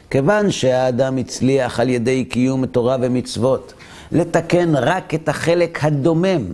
כיוון 0.10 0.52
שהאדם 0.52 1.18
הצליח 1.18 1.80
על 1.80 1.90
ידי 1.90 2.26
קיום 2.26 2.66
תורה 2.66 2.98
ומצוות 3.02 3.74
לתקן 4.12 4.76
רק 4.76 5.14
את 5.14 5.30
החלק 5.30 5.84
הדומם 5.84 6.46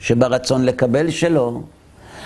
שברצון 0.00 0.64
לקבל 0.64 1.10
שלו, 1.10 1.62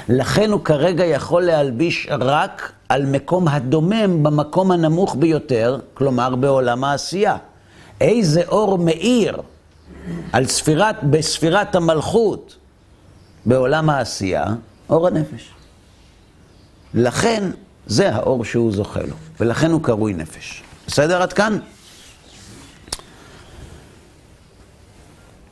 לכן 0.08 0.50
הוא 0.50 0.64
כרגע 0.64 1.04
יכול 1.04 1.42
להלביש 1.42 2.08
רק 2.10 2.72
על 2.88 3.06
מקום 3.06 3.48
הדומם 3.48 4.22
במקום 4.22 4.70
הנמוך 4.70 5.16
ביותר, 5.18 5.78
כלומר 5.94 6.36
בעולם 6.36 6.84
העשייה. 6.84 7.36
איזה 8.04 8.42
אור 8.48 8.78
מאיר 8.78 9.42
על 10.32 10.46
ספירת, 10.46 11.04
בספירת 11.04 11.74
המלכות 11.74 12.56
בעולם 13.46 13.90
העשייה, 13.90 14.44
אור 14.90 15.06
הנפש. 15.06 15.50
לכן 16.94 17.50
זה 17.86 18.14
האור 18.14 18.44
שהוא 18.44 18.72
זוכה 18.72 19.00
לו, 19.00 19.16
ולכן 19.40 19.70
הוא 19.70 19.82
קרוי 19.82 20.12
נפש. 20.12 20.62
בסדר 20.86 21.22
עד 21.22 21.32
כאן? 21.32 21.58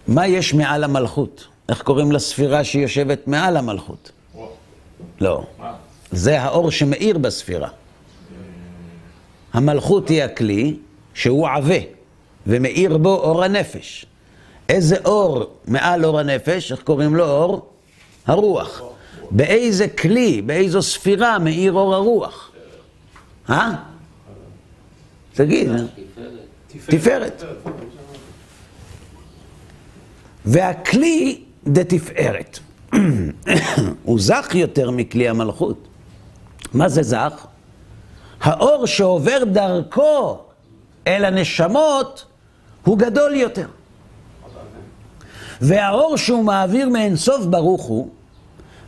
מה 0.09 0.27
יש 0.27 0.55
מעל 0.55 0.85
המלכות? 0.85 1.47
איך 1.69 1.83
קוראים 1.83 2.13
לספירה 2.13 2.65
שיושבת 2.65 3.29
מעל 3.29 3.57
המלכות? 3.57 4.13
לא. 5.21 5.45
זה 6.11 6.41
האור 6.43 6.71
שמאיר 6.71 7.19
בספירה. 7.19 7.69
המלכות 9.53 10.09
היא 10.09 10.23
הכלי 10.23 10.77
שהוא 11.15 11.49
עבה, 11.49 11.75
ומאיר 12.47 12.97
בו 12.97 13.15
אור 13.15 13.45
הנפש. 13.45 14.07
איזה 14.69 14.97
אור 15.05 15.57
מעל 15.67 16.05
אור 16.05 16.19
הנפש, 16.19 16.73
איך 16.73 16.83
קוראים 16.83 17.17
לו 17.17 17.25
אור? 17.25 17.73
הרוח. 18.27 18.83
באיזה 19.31 19.89
כלי, 19.89 20.43
באיזו 20.43 20.83
ספירה 20.83 21.39
מאיר 21.39 21.73
אור 21.73 21.95
הרוח? 21.95 22.51
אה? 23.51 23.73
תגיד. 25.35 25.69
תפארת. 26.87 27.45
והכלי 30.45 31.41
דתפארת. 31.67 32.59
הוא 34.05 34.21
זך 34.21 34.51
יותר 34.55 34.91
מכלי 34.91 35.29
המלכות. 35.29 35.89
מה 36.75 36.89
זה 36.89 37.03
זך? 37.03 37.47
האור 38.41 38.87
שעובר 38.87 39.45
דרכו 39.45 40.39
אל 41.07 41.25
הנשמות 41.25 42.25
הוא 42.85 42.99
גדול 42.99 43.35
יותר. 43.35 43.67
והאור 45.61 46.17
שהוא 46.17 46.45
מעביר 46.45 46.89
מאינסוף 46.89 47.45
ברוך 47.45 47.83
הוא, 47.83 48.09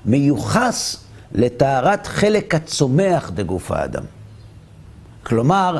מיוחס 0.04 1.04
לטהרת 1.32 2.06
חלק 2.06 2.54
הצומח 2.54 3.30
דגוף 3.34 3.70
האדם. 3.70 4.04
כלומר, 5.22 5.78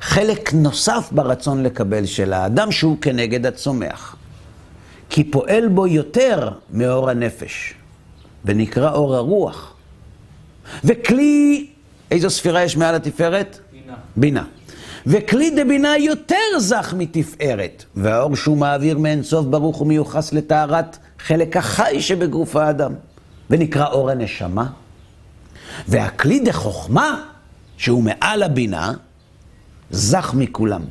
חלק 0.00 0.54
נוסף 0.54 1.08
ברצון 1.12 1.62
לקבל 1.62 2.06
של 2.06 2.32
האדם 2.32 2.72
שהוא 2.72 2.96
כנגד 3.00 3.46
הצומח. 3.46 4.16
כי 5.10 5.24
פועל 5.24 5.68
בו 5.68 5.86
יותר 5.86 6.50
מאור 6.70 7.10
הנפש, 7.10 7.74
ונקרא 8.44 8.92
אור 8.92 9.16
הרוח. 9.16 9.74
וכלי, 10.84 11.66
איזו 12.10 12.30
ספירה 12.30 12.62
יש 12.62 12.76
מעל 12.76 12.94
התפארת? 12.94 13.58
בינה. 13.72 13.94
בינה. 14.16 14.44
וכלי 15.06 15.50
דבינה 15.50 15.98
יותר 15.98 16.58
זך 16.58 16.94
מתפארת, 16.98 17.84
והאור 17.96 18.36
שהוא 18.36 18.56
מעביר 18.56 18.98
מאינסוף 18.98 19.46
ברוך 19.46 19.76
הוא 19.76 19.86
מיוחס 19.86 20.32
לטהרת 20.32 20.98
חלק 21.18 21.56
החי 21.56 22.00
שבגוף 22.00 22.56
האדם, 22.56 22.94
ונקרא 23.50 23.86
אור 23.86 24.10
הנשמה. 24.10 24.66
והכלי 25.88 26.40
דחוכמה, 26.40 27.24
שהוא 27.76 28.02
מעל 28.02 28.42
הבינה, 28.42 28.92
זך 29.90 30.34
מכולם. 30.34 30.82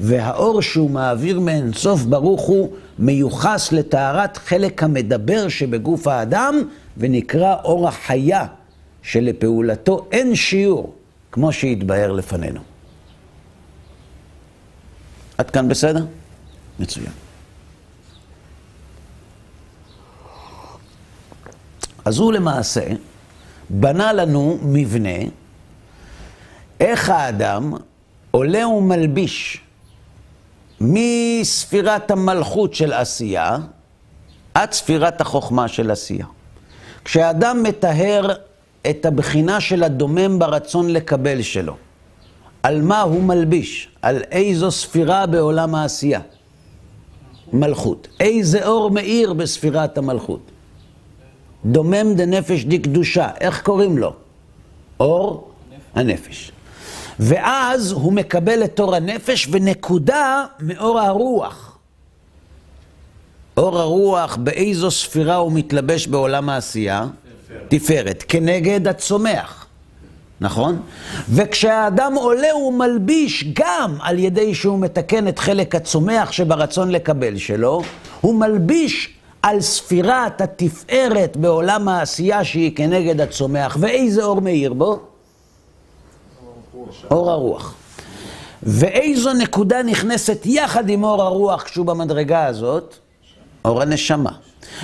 והאור 0.00 0.62
שהוא 0.62 0.90
מעביר 0.90 1.40
מאינסוף 1.40 2.02
ברוך 2.02 2.42
הוא 2.42 2.72
מיוחס 2.98 3.72
לטהרת 3.72 4.36
חלק 4.36 4.82
המדבר 4.82 5.48
שבגוף 5.48 6.06
האדם, 6.06 6.62
ונקרא 6.96 7.56
אור 7.64 7.88
החיה, 7.88 8.46
שלפעולתו 9.02 10.06
אין 10.12 10.34
שיעור, 10.34 10.94
כמו 11.32 11.52
שהתבהר 11.52 12.12
לפנינו. 12.12 12.60
עד 15.38 15.50
כאן 15.50 15.68
בסדר? 15.68 16.04
מצוין. 16.78 17.12
אז 22.04 22.18
הוא 22.18 22.32
למעשה 22.32 22.86
בנה 23.70 24.12
לנו 24.12 24.58
מבנה 24.62 25.18
איך 26.80 27.10
האדם 27.10 27.72
עולה 28.30 28.68
ומלביש 28.68 29.60
מספירת 30.80 32.10
המלכות 32.10 32.74
של 32.74 32.92
עשייה 32.92 33.56
עד 34.54 34.72
ספירת 34.72 35.20
החוכמה 35.20 35.68
של 35.68 35.90
עשייה. 35.90 36.26
כשאדם 37.04 37.62
מטהר 37.62 38.32
את 38.90 39.06
הבחינה 39.06 39.60
של 39.60 39.82
הדומם 39.82 40.38
ברצון 40.38 40.90
לקבל 40.90 41.42
שלו, 41.42 41.76
על 42.68 42.82
מה 42.82 43.00
הוא 43.00 43.22
מלביש? 43.22 43.88
על 44.02 44.22
איזו 44.30 44.70
ספירה 44.70 45.26
בעולם 45.26 45.74
העשייה? 45.74 46.20
מלכות. 47.52 48.08
איזה 48.20 48.66
אור 48.66 48.90
מאיר 48.90 49.32
בספירת 49.32 49.98
המלכות? 49.98 50.40
דומם 51.64 52.14
דנפש 52.14 52.64
דקדושה. 52.64 53.28
איך 53.40 53.62
קוראים 53.62 53.98
לו? 53.98 54.12
אור 55.00 55.50
הנפש. 55.94 56.52
ואז 57.20 57.92
הוא 57.92 58.12
מקבל 58.12 58.64
את 58.64 58.80
אור 58.80 58.94
הנפש 58.94 59.48
ונקודה 59.50 60.44
מאור 60.60 61.00
הרוח. 61.00 61.78
אור 63.56 63.78
הרוח, 63.78 64.36
באיזו 64.36 64.90
ספירה 64.90 65.36
הוא 65.36 65.52
מתלבש 65.52 66.06
בעולם 66.06 66.48
העשייה? 66.48 67.06
תפארת. 67.68 68.24
כנגד 68.28 68.88
הצומח. 68.88 69.67
נכון? 70.40 70.80
וכשהאדם 71.28 72.14
עולה 72.14 72.50
הוא 72.52 72.72
מלביש 72.72 73.44
גם 73.52 73.96
על 74.00 74.18
ידי 74.18 74.54
שהוא 74.54 74.78
מתקן 74.78 75.28
את 75.28 75.38
חלק 75.38 75.74
הצומח 75.74 76.32
שברצון 76.32 76.90
לקבל 76.90 77.36
שלו, 77.36 77.82
הוא 78.20 78.34
מלביש 78.34 79.14
על 79.42 79.60
ספירת 79.60 80.40
התפארת 80.40 81.36
בעולם 81.36 81.88
העשייה 81.88 82.44
שהיא 82.44 82.76
כנגד 82.76 83.20
הצומח. 83.20 83.76
ואיזה 83.80 84.24
אור 84.24 84.40
מאיר 84.40 84.72
בו? 84.72 85.00
אור 87.10 87.30
הרוח. 87.30 87.74
ואיזו 88.62 89.32
נקודה 89.32 89.82
נכנסת 89.82 90.42
יחד 90.44 90.88
עם 90.88 91.04
אור 91.04 91.22
הרוח 91.22 91.62
כשהוא 91.62 91.86
במדרגה 91.86 92.46
הזאת? 92.46 92.94
אור 93.64 93.82
הנשמה. 93.82 94.32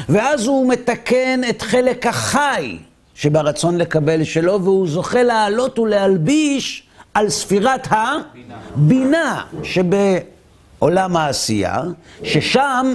ואז 0.08 0.46
הוא 0.46 0.68
מתקן 0.68 1.40
את 1.50 1.62
חלק 1.62 2.06
החי 2.06 2.78
שברצון 3.14 3.78
לקבל 3.78 4.24
שלו, 4.24 4.62
והוא 4.62 4.88
זוכה 4.88 5.22
לעלות 5.22 5.78
ולהלביש 5.78 6.82
על 7.14 7.28
ספירת 7.28 7.88
הבינה 7.90 9.44
שבעולם 9.62 11.16
העשייה, 11.16 11.82
ששם 12.22 12.92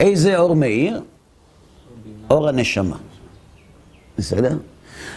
איזה 0.00 0.38
אור 0.38 0.56
מאיר? 0.56 1.02
אור 2.30 2.48
הנשמה. 2.48 2.96
בסדר? 4.18 4.56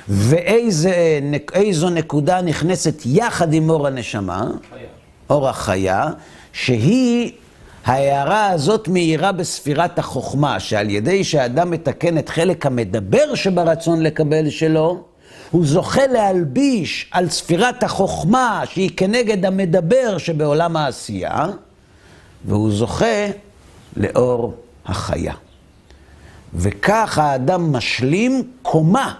ואיזו 0.07 1.89
נקודה 1.91 2.41
נכנסת 2.41 3.01
יחד 3.05 3.53
עם 3.53 3.69
אור 3.69 3.87
הנשמה? 3.87 4.47
אור 5.29 5.49
החיה, 5.49 6.07
שהיא, 6.53 7.31
ההערה 7.85 8.49
הזאת 8.49 8.87
מאירה 8.87 9.31
בספירת 9.31 9.99
החוכמה, 9.99 10.59
שעל 10.59 10.89
ידי 10.89 11.23
שאדם 11.23 11.71
מתקן 11.71 12.17
את 12.17 12.29
חלק 12.29 12.65
המדבר 12.65 13.35
שברצון 13.35 14.01
לקבל 14.01 14.49
שלו, 14.49 15.03
הוא 15.51 15.65
זוכה 15.65 16.07
להלביש 16.07 17.09
על 17.11 17.29
ספירת 17.29 17.83
החוכמה 17.83 18.61
שהיא 18.65 18.89
כנגד 18.97 19.45
המדבר 19.45 20.17
שבעולם 20.17 20.77
העשייה, 20.77 21.47
והוא 22.45 22.71
זוכה 22.71 23.25
לאור 23.97 24.53
החיה. 24.85 25.33
וכך 26.53 27.17
האדם 27.17 27.73
משלים 27.73 28.51
קומה 28.61 29.15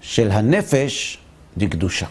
של 0.00 0.30
הנפש 0.30 1.18
לקדושה, 1.56 2.06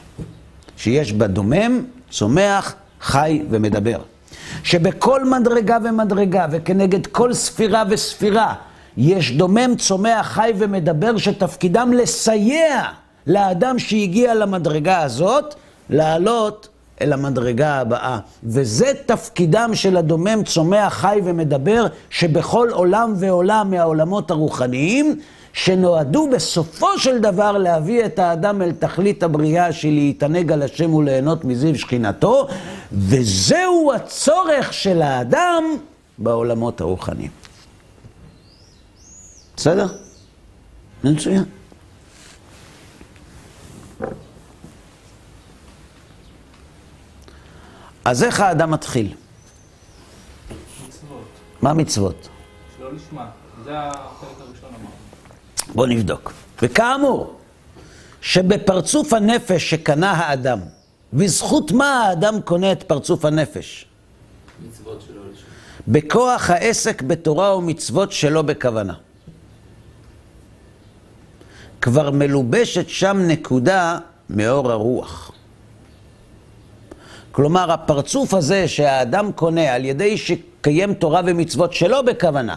שיש 0.77 1.13
בה 1.13 1.27
דומם, 1.27 1.85
צומח, 2.09 2.75
חי 3.03 3.41
ומדבר. 3.49 3.97
שבכל 4.63 5.25
מדרגה 5.25 5.77
ומדרגה 5.83 6.45
וכנגד 6.51 7.07
כל 7.07 7.33
ספירה 7.33 7.83
וספירה 7.89 8.53
יש 8.97 9.31
דומם, 9.31 9.75
צומח, 9.77 10.27
חי 10.27 10.51
ומדבר 10.57 11.17
שתפקידם 11.17 11.93
לסייע 11.93 12.81
לאדם 13.27 13.79
שהגיע 13.79 14.33
למדרגה 14.33 15.01
הזאת 15.01 15.55
לעלות 15.89 16.67
אל 17.01 17.13
המדרגה 17.13 17.73
הבאה. 17.73 18.19
וזה 18.43 18.91
תפקידם 19.05 19.71
של 19.73 19.97
הדומם, 19.97 20.43
צומח, 20.45 20.93
חי 20.93 21.19
ומדבר, 21.23 21.85
שבכל 22.09 22.69
עולם 22.71 23.13
ועולם 23.17 23.71
מהעולמות 23.71 24.31
הרוחניים, 24.31 25.19
שנועדו 25.53 26.29
בסופו 26.29 26.99
של 26.99 27.19
דבר 27.19 27.51
להביא 27.51 28.05
את 28.05 28.19
האדם 28.19 28.61
אל 28.61 28.71
תכלית 28.71 29.23
הבריאה 29.23 29.73
של 29.73 29.87
להתענג 29.87 30.51
על 30.51 30.61
השם 30.61 30.93
וליהנות 30.93 31.45
מזיו 31.45 31.79
שכינתו, 31.79 32.47
וזהו 32.91 33.91
הצורך 33.95 34.73
של 34.73 35.01
האדם 35.01 35.63
בעולמות 36.17 36.81
הרוחניים. 36.81 37.31
בסדר? 39.55 39.87
מצוין. 41.03 41.43
אז 48.05 48.23
איך 48.23 48.39
האדם 48.39 48.71
מתחיל? 48.71 49.13
מצוות. 50.87 51.27
מה 51.61 51.73
מצוות? 51.73 52.29
שלא 52.77 52.93
לשמה. 52.93 53.29
זה 53.63 53.71
החלק 53.79 54.29
הראשון. 54.39 54.62
בואו 55.75 55.87
נבדוק. 55.87 56.33
וכאמור, 56.61 57.35
שבפרצוף 58.21 59.13
הנפש 59.13 59.69
שקנה 59.69 60.11
האדם, 60.11 60.59
בזכות 61.13 61.71
מה 61.71 62.03
האדם 62.03 62.41
קונה 62.41 62.71
את 62.71 62.83
פרצוף 62.83 63.25
הנפש? 63.25 63.85
מצוות 64.67 65.01
שלא 65.07 65.21
לשמה. 65.33 65.47
בכוח 65.87 66.49
העסק 66.49 67.01
בתורה 67.01 67.57
ומצוות 67.57 68.11
שלא 68.11 68.41
בכוונה. 68.41 68.93
כבר 71.81 72.11
מלובשת 72.11 72.89
שם 72.89 73.17
נקודה 73.27 73.97
מאור 74.29 74.71
הרוח. 74.71 75.31
כלומר, 77.31 77.71
הפרצוף 77.71 78.33
הזה 78.33 78.67
שהאדם 78.67 79.31
קונה 79.31 79.73
על 79.73 79.85
ידי 79.85 80.17
שקיים 80.17 80.93
תורה 80.93 81.21
ומצוות 81.25 81.73
שלא 81.73 82.01
בכוונה, 82.01 82.55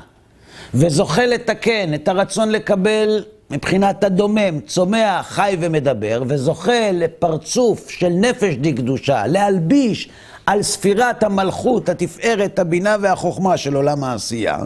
וזוכה 0.75 1.27
לתקן 1.27 1.95
את 1.95 2.09
הרצון 2.09 2.49
לקבל 2.49 3.25
מבחינת 3.51 4.05
הדומם, 4.05 4.61
צומח, 4.67 5.27
חי 5.29 5.57
ומדבר, 5.61 6.23
וזוכה 6.29 6.93
לפרצוף 6.93 7.91
של 7.91 8.09
נפש 8.09 8.55
דקדושה, 8.55 9.27
להלביש 9.27 10.09
על 10.47 10.63
ספירת 10.63 11.23
המלכות, 11.23 11.89
התפארת, 11.89 12.59
הבינה 12.59 12.97
והחוכמה 13.01 13.57
של 13.57 13.75
עולם 13.75 14.05
העשייה. 14.05 14.59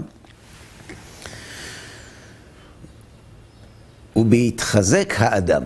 ובהתחזק 4.16 5.14
האדם 5.18 5.62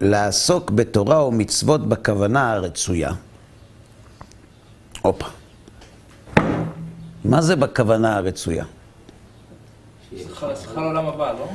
לעסוק 0.00 0.70
בתורה 0.70 1.26
ומצוות 1.26 1.88
בכוונה 1.88 2.52
הרצויה. 2.52 3.10
הופה. 5.02 5.26
מה 7.24 7.42
זה 7.42 7.56
בכוונה 7.56 8.16
הרצויה? 8.16 8.64
שיחה 10.16 10.52
לעולם 10.76 11.06
הבא, 11.06 11.32
לא? 11.32 11.46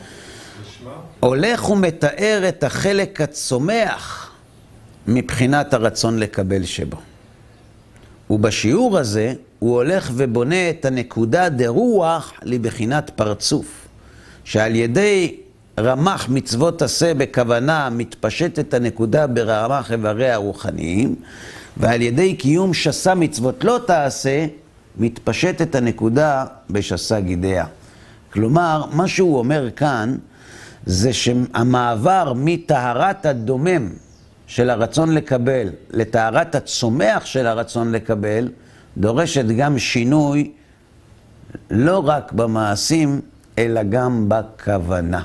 הולך 1.20 1.70
ומתאר 1.70 2.43
את 2.49 2.64
החלק 2.64 3.22
הצומח 3.22 4.32
מבחינת 5.08 5.74
הרצון 5.74 6.20
לקבל 6.20 6.64
שבו. 6.64 6.97
ובשיעור 8.30 8.97
הזה 8.97 9.34
הוא 9.60 9.76
הולך 9.76 10.12
ובונה 10.16 10.70
את 10.70 10.86
הנקודה 10.86 11.49
דרוח 11.49 12.34
לבחינת 12.43 13.10
פרצוף, 13.16 13.88
שעל 14.43 14.76
ידי 14.76 15.36
רמ"ח 15.80 16.30
מצוות 16.30 16.82
עשה 16.82 17.14
בכוונה 17.14 17.89
מתפשטת 17.89 18.74
הנקודה 18.74 19.28
ברמ"ח 19.28 19.91
איבריה 19.91 20.34
הרוחניים, 20.34 21.16
ועל 21.78 22.01
ידי 22.01 22.36
קיום 22.36 22.74
שסה 22.74 23.16
מצוות 23.16 23.64
לא 23.64 23.80
תעשה, 23.88 24.45
מתפשטת 24.97 25.76
הנקודה 25.76 26.45
בשסה 26.70 27.20
גידיה. 27.20 27.66
כלומר, 28.34 28.84
מה 28.91 29.07
שהוא 29.07 29.38
אומר 29.38 29.71
כאן, 29.75 30.15
זה 30.86 31.13
שהמעבר 31.13 32.34
מטהרת 32.36 33.25
הדומם 33.25 33.89
של 34.47 34.69
הרצון 34.69 35.13
לקבל 35.13 35.69
לטהרת 35.89 36.55
הצומח 36.55 37.25
של 37.25 37.47
הרצון 37.47 37.91
לקבל, 37.91 38.51
דורשת 38.97 39.45
גם 39.45 39.79
שינוי 39.79 40.51
לא 41.71 42.01
רק 42.05 42.31
במעשים, 42.31 43.21
אלא 43.57 43.84
גם 43.84 44.25
בכוונה. 44.29 45.23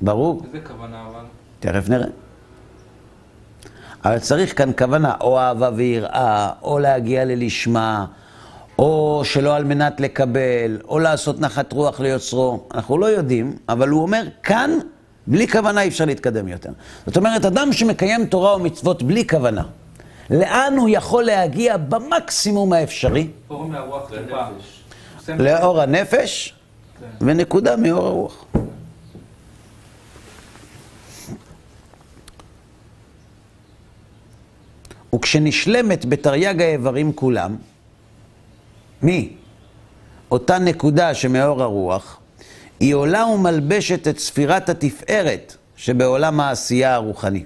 ברור? 0.00 0.42
איזה 0.46 0.66
כוונה 0.66 1.06
אבל? 1.10 1.24
תכף 1.60 1.88
נראה. 1.88 2.06
אבל 4.04 4.18
צריך 4.18 4.58
כאן 4.58 4.70
כוונה, 4.78 5.14
או 5.20 5.38
אהבה 5.38 5.70
ויראה, 5.74 6.52
או 6.62 6.78
להגיע 6.78 7.24
ללשמה, 7.24 8.06
או 8.78 9.22
שלא 9.24 9.56
על 9.56 9.64
מנת 9.64 10.00
לקבל, 10.00 10.78
או 10.88 10.98
לעשות 10.98 11.40
נחת 11.40 11.72
רוח 11.72 12.00
ליוצרו. 12.00 12.68
אנחנו 12.74 12.98
לא 12.98 13.06
יודעים, 13.06 13.56
אבל 13.68 13.88
הוא 13.88 14.02
אומר, 14.02 14.22
כאן, 14.42 14.70
בלי 15.26 15.48
כוונה 15.48 15.82
אי 15.82 15.88
אפשר 15.88 16.04
להתקדם 16.04 16.48
יותר. 16.48 16.70
זאת 17.06 17.16
אומרת, 17.16 17.44
אדם 17.44 17.72
שמקיים 17.72 18.26
תורה 18.26 18.56
ומצוות 18.56 19.02
בלי 19.02 19.28
כוונה, 19.28 19.62
לאן 20.30 20.74
הוא 20.78 20.88
יכול 20.92 21.24
להגיע 21.24 21.76
במקסימום 21.76 22.72
האפשרי? 22.72 23.28
אור 23.50 23.64
מהרוח 23.64 24.08
טיפה. 24.08 24.20
לנפש. 24.20 24.84
לאור 25.28 25.80
הנפש, 25.80 26.54
כן. 27.00 27.26
ונקודה 27.26 27.76
מאור 27.76 28.06
הרוח. 28.06 28.44
וכשנשלמת 35.14 36.04
בתרי"ג 36.04 36.62
האיברים 36.62 37.12
כולם, 37.12 37.56
מי? 39.04 39.32
אותה 40.30 40.58
נקודה 40.58 41.14
שמאור 41.14 41.62
הרוח, 41.62 42.18
היא 42.80 42.94
עולה 42.94 43.26
ומלבשת 43.26 44.08
את 44.08 44.18
ספירת 44.18 44.68
התפארת 44.68 45.56
שבעולם 45.76 46.40
העשייה 46.40 46.94
הרוחני. 46.94 47.44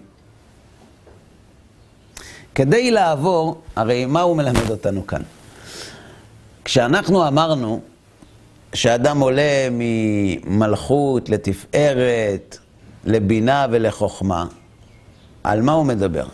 כדי 2.54 2.90
לעבור, 2.90 3.60
הרי 3.76 4.06
מה 4.06 4.20
הוא 4.20 4.36
מלמד 4.36 4.70
אותנו 4.70 5.06
כאן? 5.06 5.22
כשאנחנו 6.64 7.28
אמרנו 7.28 7.80
שאדם 8.74 9.20
עולה 9.20 9.68
ממלכות 9.70 11.28
לתפארת, 11.28 12.58
לבינה 13.04 13.66
ולחוכמה, 13.70 14.46
על 15.44 15.62
מה 15.62 15.72
הוא 15.72 15.86
מדבר? 15.86 16.26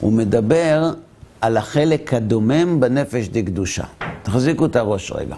הוא 0.00 0.12
מדבר 0.12 0.92
על 1.40 1.56
החלק 1.56 2.14
הדומם 2.14 2.80
בנפש 2.80 3.28
דקדושה. 3.28 3.84
תחזיקו 4.22 4.66
את 4.66 4.76
הראש 4.76 5.12
רגע. 5.12 5.36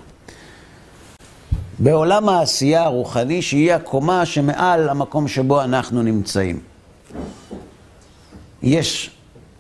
בעולם 1.78 2.28
העשייה 2.28 2.82
הרוחני, 2.82 3.43
שהיא 3.43 3.72
הקומה 3.72 4.26
שמעל 4.26 4.89
המקום 4.89 5.28
שבו 5.28 5.62
אנחנו 5.62 6.03
נמצאים. 6.03 6.61
יש 8.62 9.11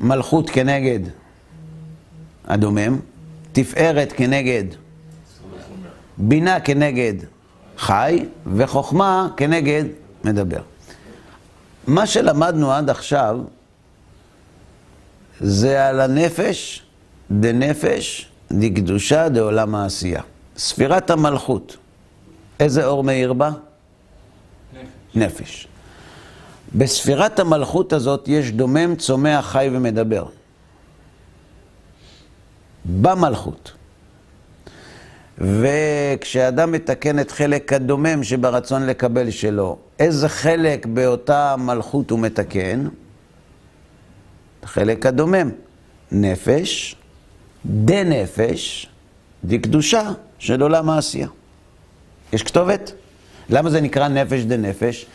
מלכות 0.00 0.50
כנגד 0.50 1.00
הדומם, 2.44 3.00
תפארת 3.52 4.12
כנגד 4.16 4.64
בינה 6.18 6.60
כנגד 6.60 7.14
חי, 7.78 8.24
וחוכמה 8.56 9.28
כנגד 9.36 9.84
מדבר. 10.24 10.60
מה 11.86 12.06
שלמדנו 12.06 12.72
עד 12.72 12.90
עכשיו 12.90 13.38
זה 15.40 15.88
על 15.88 16.00
הנפש, 16.00 16.82
דנפש, 17.30 18.30
דקדושה, 18.52 19.28
דעולם 19.28 19.74
העשייה. 19.74 20.22
ספירת 20.56 21.10
המלכות, 21.10 21.76
איזה 22.60 22.86
אור 22.86 23.04
מאיר 23.04 23.32
בה? 23.32 23.50
נפש. 24.74 24.86
נפש. 25.14 25.68
בספירת 26.74 27.38
המלכות 27.38 27.92
הזאת 27.92 28.28
יש 28.28 28.52
דומם, 28.52 28.96
צומח, 28.96 29.46
חי 29.46 29.68
ומדבר. 29.72 30.26
במלכות. 32.84 33.72
וכשאדם 35.38 36.72
מתקן 36.72 37.18
את 37.18 37.30
חלק 37.30 37.72
הדומם 37.72 38.22
שברצון 38.22 38.86
לקבל 38.86 39.30
שלו, 39.30 39.78
איזה 39.98 40.28
חלק 40.28 40.86
באותה 40.86 41.54
מלכות 41.58 42.10
הוא 42.10 42.18
מתקן? 42.18 42.88
החלק 44.62 45.06
הדומם. 45.06 45.50
נפש, 46.12 46.96
דנפש, 47.66 48.86
דקדושה 49.44 50.10
של 50.38 50.62
עולם 50.62 50.90
העשייה. 50.90 51.28
יש 52.32 52.42
כתובת? 52.42 52.92
למה 53.50 53.70
זה 53.70 53.80
נקרא 53.80 54.08
נפש 54.08 54.40
דנפש? 54.40 55.06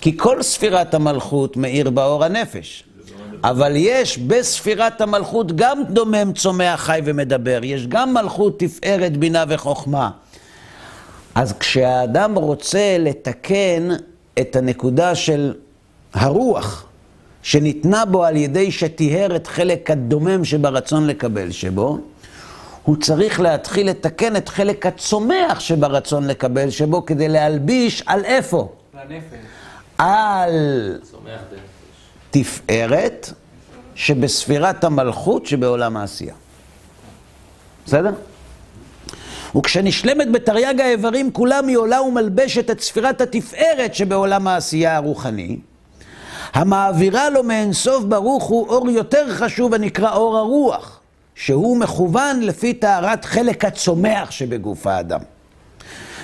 כי 0.00 0.16
כל 0.16 0.42
ספירת 0.42 0.94
המלכות 0.94 1.56
מאיר 1.56 1.90
באור 1.90 2.24
הנפש. 2.24 2.84
אבל 3.44 3.72
יש 3.76 4.18
בספירת 4.18 5.00
המלכות 5.00 5.56
גם 5.56 5.82
דומם, 5.90 6.32
צומח, 6.32 6.80
חי 6.80 7.00
ומדבר. 7.04 7.60
יש 7.62 7.86
גם 7.86 8.14
מלכות, 8.14 8.58
תפארת, 8.58 9.16
בינה 9.16 9.44
וחוכמה. 9.48 10.10
אז 11.34 11.52
כשהאדם 11.52 12.34
רוצה 12.34 12.96
לתקן 12.98 13.88
את 14.40 14.56
הנקודה 14.56 15.14
של 15.14 15.54
הרוח, 16.14 16.87
שניתנה 17.48 18.04
בו 18.04 18.24
על 18.24 18.36
ידי 18.36 18.72
שטיהר 18.72 19.36
את 19.36 19.46
חלק 19.46 19.90
הדומם 19.90 20.44
שברצון 20.44 21.06
לקבל 21.06 21.50
שבו, 21.50 21.98
הוא 22.82 22.96
צריך 22.96 23.40
להתחיל 23.40 23.90
לתקן 23.90 24.36
את 24.36 24.48
חלק 24.48 24.86
הצומח 24.86 25.60
שברצון 25.60 26.26
לקבל 26.26 26.70
שבו, 26.70 27.06
כדי 27.06 27.28
להלביש 27.28 28.02
על 28.06 28.24
איפה? 28.24 28.72
על 29.98 30.50
צומח 31.02 31.40
דנפש. 31.50 31.60
תפארת 32.30 33.32
שבספירת 33.94 34.84
המלכות 34.84 35.46
שבעולם 35.46 35.96
העשייה. 35.96 36.34
בסדר? 37.86 38.12
וכשנשלמת 39.56 40.32
בתרי"ג 40.32 40.80
האיברים 40.80 41.32
כולם 41.32 41.68
היא 41.68 41.76
עולה 41.76 42.02
ומלבשת 42.02 42.70
את 42.70 42.80
ספירת 42.80 43.20
התפארת 43.20 43.94
שבעולם 43.94 44.48
העשייה 44.48 44.96
הרוחני, 44.96 45.58
המעבירה 46.52 47.30
לו 47.30 47.42
מאינסוף 47.42 48.04
ברוך 48.04 48.44
הוא 48.44 48.68
אור 48.68 48.90
יותר 48.90 49.34
חשוב 49.34 49.74
הנקרא 49.74 50.14
אור 50.14 50.38
הרוח, 50.38 51.00
שהוא 51.34 51.76
מכוון 51.76 52.40
לפי 52.40 52.74
טהרת 52.74 53.24
חלק 53.24 53.64
הצומח 53.64 54.30
שבגוף 54.30 54.86
האדם. 54.86 55.20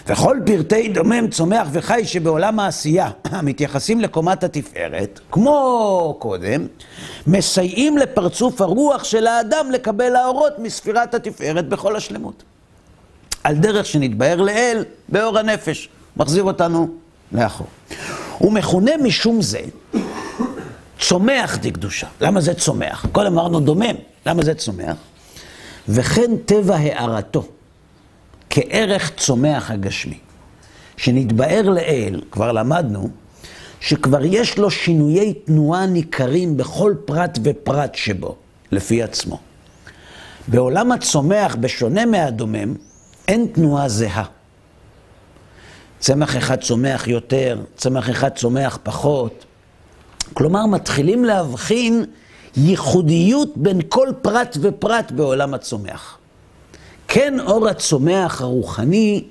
וכל 0.06 0.38
פרטי 0.46 0.88
דומם, 0.88 1.28
צומח 1.30 1.68
וחי 1.72 2.04
שבעולם 2.04 2.60
העשייה 2.60 3.10
המתייחסים 3.30 4.00
לקומת 4.00 4.44
התפארת, 4.44 5.20
כמו 5.30 6.16
קודם, 6.18 6.66
מסייעים 7.26 7.98
לפרצוף 7.98 8.60
הרוח 8.60 9.04
של 9.04 9.26
האדם 9.26 9.70
לקבל 9.70 10.16
האורות 10.16 10.58
מספירת 10.58 11.14
התפארת 11.14 11.68
בכל 11.68 11.96
השלמות. 11.96 12.42
על 13.44 13.54
דרך 13.54 13.86
שנתבהר 13.86 14.40
לאל 14.42 14.84
באור 15.08 15.38
הנפש, 15.38 15.88
מחזיר 16.16 16.42
אותנו 16.42 16.88
לאחור. 17.32 17.66
הוא 18.38 18.52
מכונה 18.52 18.92
משום 19.02 19.42
זה 19.42 19.60
צומח 21.14 21.56
דקדושה. 21.56 22.06
למה 22.20 22.40
זה 22.40 22.54
צומח? 22.54 23.06
קודם 23.12 23.32
אמרנו 23.32 23.60
דומם, 23.60 23.94
למה 24.26 24.42
זה 24.42 24.54
צומח? 24.54 24.96
וכן 25.88 26.36
טבע 26.44 26.76
הארתו. 26.76 27.46
כערך 28.50 29.10
צומח 29.16 29.70
הגשמי. 29.70 30.18
שנתבהר 30.96 31.62
לאל, 31.62 32.20
כבר 32.30 32.52
למדנו, 32.52 33.08
שכבר 33.80 34.24
יש 34.24 34.58
לו 34.58 34.70
שינויי 34.70 35.34
תנועה 35.34 35.86
ניכרים 35.86 36.56
בכל 36.56 36.94
פרט 37.04 37.38
ופרט 37.44 37.94
שבו, 37.94 38.36
לפי 38.72 39.02
עצמו. 39.02 39.38
בעולם 40.48 40.92
הצומח, 40.92 41.56
בשונה 41.60 42.06
מהדומם, 42.06 42.74
אין 43.28 43.46
תנועה 43.52 43.88
זהה. 43.88 44.24
צמח 45.98 46.36
אחד 46.36 46.60
צומח 46.60 47.08
יותר, 47.08 47.60
צמח 47.76 48.10
אחד 48.10 48.28
צומח 48.28 48.78
פחות. 48.82 49.44
כלומר, 50.34 50.66
מתחילים 50.66 51.24
להבחין 51.24 52.04
ייחודיות 52.56 53.56
בין 53.56 53.80
כל 53.88 54.08
פרט 54.22 54.56
ופרט 54.60 55.12
בעולם 55.12 55.54
הצומח. 55.54 56.18
כן 57.08 57.40
אור 57.40 57.68
הצומח 57.68 58.42
הרוחני, 58.42 59.24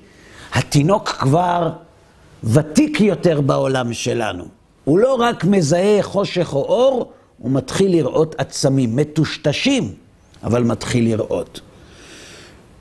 התינוק 0.52 1.08
כבר 1.08 1.70
ותיק 2.44 3.00
יותר 3.00 3.40
בעולם 3.40 3.92
שלנו. 3.92 4.44
הוא 4.84 4.98
לא 4.98 5.14
רק 5.14 5.44
מזהה 5.44 6.02
חושך 6.02 6.54
או 6.54 6.62
אור, 6.62 7.12
הוא 7.38 7.50
מתחיל 7.50 7.90
לראות 7.90 8.34
עצמים, 8.38 8.96
מטושטשים, 8.96 9.92
אבל 10.42 10.62
מתחיל 10.62 11.04
לראות. 11.04 11.60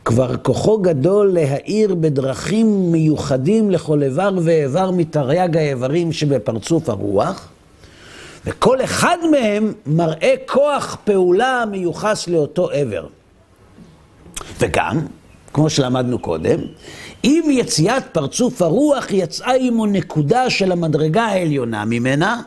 כבר 0.05 0.37
כוחו 0.37 0.77
גדול 0.77 1.33
להאיר 1.33 1.95
בדרכים 1.95 2.91
מיוחדים 2.91 3.71
לכל 3.71 4.03
איבר 4.03 4.37
ואיבר 4.43 4.91
מתרי"ג 4.91 5.57
האיברים 5.57 6.11
שבפרצוף 6.11 6.89
הרוח, 6.89 7.52
וכל 8.45 8.83
אחד 8.83 9.17
מהם 9.31 9.73
מראה 9.85 10.33
כוח 10.45 10.97
פעולה 11.03 11.63
מיוחס 11.71 12.27
לאותו 12.27 12.69
עבר. 12.69 13.07
וגם, 14.59 14.99
כמו 15.53 15.69
שלמדנו 15.69 16.19
קודם, 16.19 16.59
עם 17.23 17.43
יציאת 17.51 18.03
פרצוף 18.11 18.61
הרוח 18.61 19.11
יצאה 19.11 19.53
עמו 19.59 19.85
נקודה 19.85 20.49
של 20.49 20.71
המדרגה 20.71 21.23
העליונה 21.23 21.85
ממנה, 21.85 22.41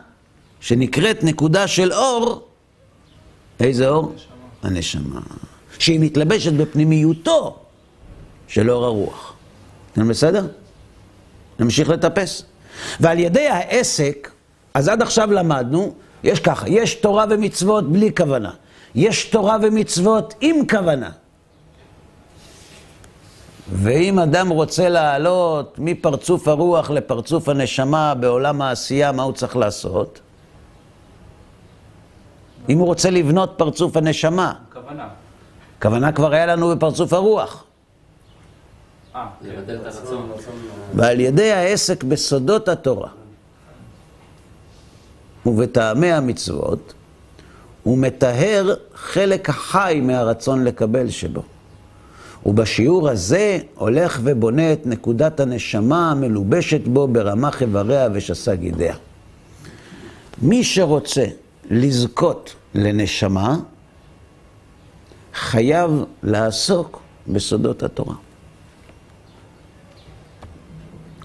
שנקראת 0.60 1.24
נקודה 1.24 1.66
של 1.66 1.92
אור. 1.92 2.48
איזה 3.60 3.88
אור? 3.88 4.14
הנשמה. 4.62 5.20
שהיא 5.78 6.00
מתלבשת 6.00 6.52
בפנימיותו 6.52 7.56
של 8.48 8.70
אור 8.70 8.84
הרוח. 8.84 9.32
אתם 9.92 10.08
בסדר? 10.08 10.46
נמשיך 11.58 11.88
לטפס. 11.88 12.42
ועל 13.00 13.18
ידי 13.18 13.46
העסק, 13.48 14.30
אז 14.76 14.88
עד 14.88 15.02
עכשיו 15.02 15.32
למדנו, 15.32 15.92
יש 16.22 16.40
ככה, 16.40 16.68
יש 16.68 16.94
תורה 16.94 17.24
ומצוות 17.30 17.92
בלי 17.92 18.14
כוונה. 18.16 18.50
יש 18.94 19.24
תורה 19.24 19.56
ומצוות 19.62 20.34
עם 20.40 20.56
כוונה. 20.70 21.10
ואם 23.72 24.18
אדם 24.18 24.48
רוצה 24.48 24.88
לעלות 24.88 25.78
מפרצוף 25.78 26.48
הרוח 26.48 26.90
לפרצוף 26.90 27.48
הנשמה 27.48 28.14
בעולם 28.14 28.62
העשייה, 28.62 29.12
מה 29.12 29.22
הוא 29.22 29.32
צריך 29.32 29.56
לעשות? 29.56 30.20
אם 32.68 32.78
הוא 32.78 32.86
רוצה 32.86 33.10
לבנות 33.10 33.54
פרצוף 33.56 33.96
הנשמה, 33.96 34.52
כוונה. 34.72 35.08
כוונה 35.82 36.12
כבר 36.12 36.32
היה 36.32 36.46
לנו 36.46 36.76
בפרצוף 36.76 37.12
הרוח. 37.12 37.64
אה, 39.14 39.26
לבטל 39.42 39.76
את 39.76 39.86
הרצון. 39.86 40.32
ועל 40.94 41.20
ידי 41.20 41.52
העסק 41.52 42.04
בסודות 42.04 42.68
התורה 42.68 43.08
ובטעמי 45.46 46.12
המצוות, 46.12 46.94
הוא 47.82 47.98
מטהר 47.98 48.74
חלק 48.94 49.48
החי 49.48 50.00
מהרצון 50.02 50.64
לקבל 50.64 51.10
שבו. 51.10 51.42
ובשיעור 52.46 53.08
הזה 53.08 53.58
הולך 53.74 54.20
ובונה 54.22 54.72
את 54.72 54.86
נקודת 54.86 55.40
הנשמה 55.40 56.10
המלובשת 56.10 56.80
בו 56.88 57.08
ברמ"ח 57.08 57.62
איבריה 57.62 58.08
ושסה 58.12 58.54
גידיה. 58.54 58.94
מי 60.42 60.64
שרוצה 60.64 61.24
לזכות 61.70 62.54
לנשמה, 62.74 63.56
חייב 65.34 65.90
לעסוק 66.22 67.00
בסודות 67.28 67.82
התורה. 67.82 68.14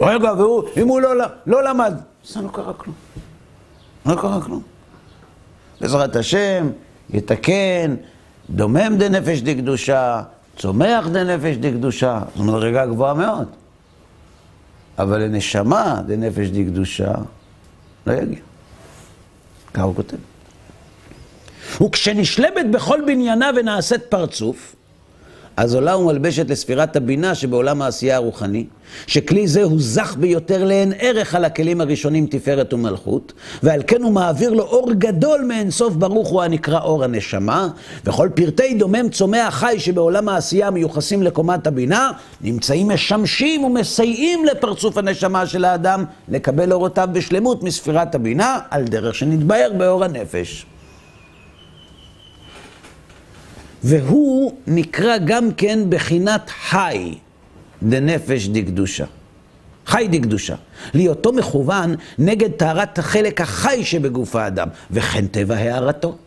רגע, 0.01 0.33
והוא, 0.33 0.63
אם 0.77 0.87
הוא 0.87 1.01
לא, 1.01 1.25
לא 1.45 1.63
למד, 1.63 1.93
זה 2.25 2.41
לא 2.41 2.49
קרה 2.53 2.73
כלום. 2.73 2.95
לא 4.05 4.15
קרה 4.15 4.41
כלום. 4.41 4.61
בעזרת 5.81 6.15
השם, 6.15 6.69
יתקן, 7.09 7.95
דומם 8.49 8.97
דנפש 8.97 9.41
דקדושה, 9.41 10.21
צומח 10.57 11.07
דנפש 11.07 11.57
דקדושה. 11.57 12.21
זו 12.35 12.43
מדרגה 12.43 12.85
גבוהה 12.85 13.13
מאוד. 13.13 13.47
אבל 14.97 15.21
לנשמה 15.21 16.01
דנפש 16.07 16.47
דקדושה 16.49 17.11
לא 18.07 18.13
יגיע. 18.13 18.39
ככה 19.73 19.83
הוא 19.83 19.95
כותב. 19.95 20.17
וכשנשלבת 21.83 22.65
בכל 22.71 22.99
בניינה 23.07 23.49
ונעשית 23.55 24.01
פרצוף, 24.09 24.75
אז 25.57 25.75
עולה 25.75 25.97
ומלבשת 25.97 26.49
לספירת 26.49 26.95
הבינה 26.95 27.35
שבעולם 27.35 27.81
העשייה 27.81 28.15
הרוחני, 28.15 28.65
שכלי 29.07 29.47
זה 29.47 29.63
הוא 29.63 29.77
זך 29.79 30.15
ביותר 30.19 30.63
לאין 30.63 30.93
ערך 30.99 31.35
על 31.35 31.45
הכלים 31.45 31.81
הראשונים 31.81 32.27
תפארת 32.27 32.73
ומלכות, 32.73 33.33
ועל 33.63 33.81
כן 33.87 34.03
הוא 34.03 34.11
מעביר 34.11 34.53
לו 34.53 34.63
אור 34.63 34.91
גדול 34.91 35.41
מאין 35.47 35.71
סוף 35.71 35.93
ברוך 35.93 36.27
הוא 36.27 36.41
הנקרא 36.41 36.79
אור 36.79 37.03
הנשמה, 37.03 37.67
וכל 38.05 38.29
פרטי 38.35 38.73
דומם 38.73 39.09
צומח 39.09 39.53
חי 39.53 39.75
שבעולם 39.79 40.29
העשייה 40.29 40.71
מיוחסים 40.71 41.23
לקומת 41.23 41.67
הבינה, 41.67 42.11
נמצאים 42.41 42.89
משמשים 42.89 43.63
ומסייעים 43.63 44.45
לפרצוף 44.45 44.97
הנשמה 44.97 45.45
של 45.45 45.65
האדם 45.65 46.05
לקבל 46.29 46.73
אורותיו 46.73 47.09
בשלמות 47.11 47.63
מספירת 47.63 48.15
הבינה, 48.15 48.59
על 48.69 48.83
דרך 48.83 49.15
שנתבהר 49.15 49.71
באור 49.77 50.03
הנפש. 50.03 50.65
והוא 53.83 54.53
נקרא 54.67 55.17
גם 55.17 55.49
כן 55.57 55.79
בחינת 55.89 56.49
חי 56.49 57.15
דנפש 57.83 58.47
דקדושה. 58.47 59.05
חי 59.87 60.07
דקדושה. 60.11 60.55
להיותו 60.93 61.33
מכוון 61.33 61.95
נגד 62.19 62.51
טהרת 62.51 62.99
החלק 62.99 63.41
החי 63.41 63.85
שבגוף 63.85 64.35
האדם, 64.35 64.67
וכן 64.91 65.27
טבע 65.27 65.55
הערתו. 65.55 66.17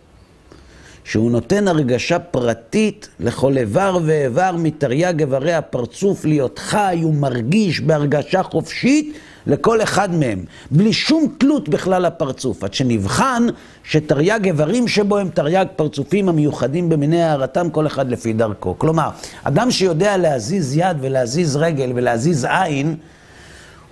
שהוא 1.04 1.30
נותן 1.30 1.68
הרגשה 1.68 2.18
פרטית 2.18 3.08
לכל 3.20 3.58
איבר 3.58 3.98
ואיבר 4.04 4.50
מתרי"ג 4.58 5.20
איברי 5.20 5.54
הפרצוף 5.54 6.24
להיות 6.24 6.58
חי 6.58 7.02
ומרגיש 7.04 7.80
בהרגשה 7.80 8.42
חופשית 8.42 9.18
לכל 9.46 9.82
אחד 9.82 10.14
מהם, 10.14 10.44
בלי 10.70 10.92
שום 10.92 11.34
תלות 11.38 11.68
בכלל 11.68 12.04
הפרצוף, 12.04 12.64
עד 12.64 12.74
שנבחן 12.74 13.46
שתרי"ג 13.84 14.40
איברים 14.44 14.88
שבו 14.88 15.18
הם 15.18 15.28
תרי"ג 15.28 15.66
פרצופים 15.76 16.28
המיוחדים 16.28 16.88
במיני 16.88 17.22
הערתם, 17.22 17.70
כל 17.70 17.86
אחד 17.86 18.10
לפי 18.10 18.32
דרכו. 18.32 18.74
כלומר, 18.78 19.08
אדם 19.42 19.70
שיודע 19.70 20.16
להזיז 20.16 20.76
יד 20.76 20.96
ולהזיז 21.00 21.56
רגל 21.56 21.92
ולהזיז 21.94 22.46
עין, 22.50 22.96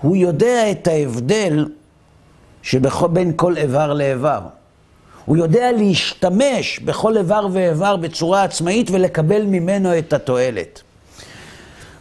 הוא 0.01 0.17
יודע 0.17 0.71
את 0.71 0.89
ההבדל 0.89 1.67
שבין 2.63 3.33
כל 3.37 3.57
איבר 3.57 3.93
לאיבר. 3.93 4.41
הוא 5.25 5.37
יודע 5.37 5.73
להשתמש 5.73 6.81
בכל 6.85 7.17
איבר 7.17 7.47
ואיבר 7.53 7.97
בצורה 7.97 8.43
עצמאית 8.43 8.91
ולקבל 8.91 9.43
ממנו 9.43 9.99
את 9.99 10.13
התועלת. 10.13 10.83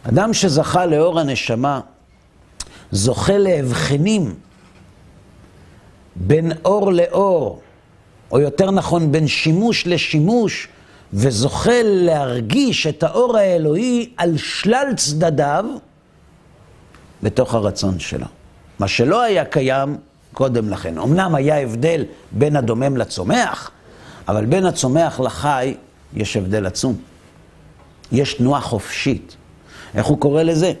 אדם 0.08 0.34
שזכה 0.34 0.86
לאור 0.86 1.20
הנשמה, 1.20 1.80
זוכה 2.92 3.38
להבחנים 3.38 4.34
בין 6.16 6.52
אור 6.64 6.92
לאור, 6.92 7.60
או 8.30 8.40
יותר 8.40 8.70
נכון 8.70 9.12
בין 9.12 9.28
שימוש 9.28 9.86
לשימוש, 9.86 10.68
וזוכה 11.12 11.82
להרגיש 11.82 12.86
את 12.86 13.02
האור 13.02 13.36
האלוהי 13.36 14.10
על 14.16 14.36
שלל 14.36 14.86
צדדיו 14.96 15.64
בתוך 17.22 17.54
הרצון 17.54 17.98
שלו. 17.98 18.26
מה 18.78 18.88
שלא 18.88 19.22
היה 19.22 19.44
קיים 19.44 19.96
קודם 20.32 20.68
לכן. 20.68 20.98
אמנם 20.98 21.34
היה 21.34 21.58
הבדל 21.58 22.04
בין 22.32 22.56
הדומם 22.56 22.96
לצומח, 22.96 23.70
אבל 24.28 24.46
בין 24.46 24.66
הצומח 24.66 25.20
לחי 25.20 25.74
יש 26.14 26.36
הבדל 26.36 26.66
עצום. 26.66 26.96
יש 28.12 28.34
תנועה 28.34 28.60
חופשית. 28.60 29.36
איך 29.94 30.06
הוא 30.06 30.18
קורא 30.18 30.42
לזה? 30.42 30.72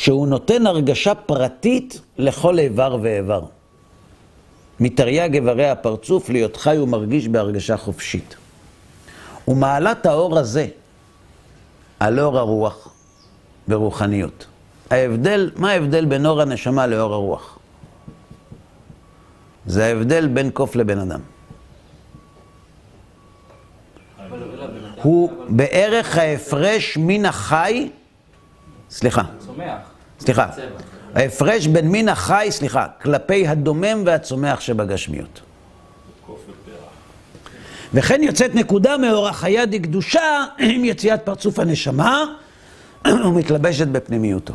שהוא 0.00 0.28
נותן 0.28 0.66
הרגשה 0.66 1.14
פרטית 1.14 2.00
לכל 2.18 2.58
איבר 2.58 2.98
ואיבר. 3.02 3.44
מתרי"ג 4.80 5.34
איברי 5.34 5.68
הפרצוף 5.68 6.30
להיות 6.30 6.56
חי 6.56 6.78
ומרגיש 6.78 7.28
בהרגשה 7.28 7.76
חופשית. 7.76 8.36
ומעלת 9.48 10.06
האור 10.06 10.38
הזה 10.38 10.66
על 12.00 12.20
אור 12.20 12.38
הרוח 12.38 12.88
ברוחניות. 13.68 14.46
ההבדל, 14.90 15.50
מה 15.56 15.70
ההבדל 15.70 16.04
בין 16.04 16.26
אור 16.26 16.40
הנשמה 16.40 16.86
לאור 16.86 17.14
הרוח? 17.14 17.58
זה 19.66 19.86
ההבדל 19.86 20.26
בין 20.28 20.50
קוף 20.50 20.76
לבן 20.76 20.98
אדם. 20.98 21.20
הוא 25.02 25.32
בערך 25.48 26.18
ההפרש 26.18 26.96
מן 26.96 27.26
החי, 27.26 27.90
סליחה, 28.90 29.22
צומח. 29.46 29.89
סליחה, 30.20 30.46
ההפרש 31.14 31.66
בין 31.66 31.88
מין 31.88 32.08
החי, 32.08 32.46
סליחה, 32.50 32.86
כלפי 33.02 33.46
הדומם 33.46 34.02
והצומח 34.06 34.60
שבגשמיות. 34.60 35.40
וכן 37.94 38.20
יוצאת 38.22 38.54
נקודה 38.54 38.96
מאור 38.96 39.28
החיה 39.28 39.66
דקדושה 39.66 40.44
עם 40.58 40.84
יציאת 40.84 41.20
פרצוף 41.24 41.58
הנשמה 41.58 42.24
ומתלבשת 43.06 43.86
בפנימיותו. 43.86 44.54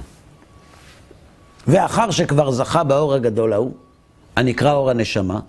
ואחר 1.67 2.11
שכבר 2.11 2.51
זכה 2.51 2.83
באור 2.83 3.13
הגדול 3.13 3.53
ההוא, 3.53 3.71
הנקרא 4.35 4.73
אור 4.73 4.89
הנשמה, 4.89 5.39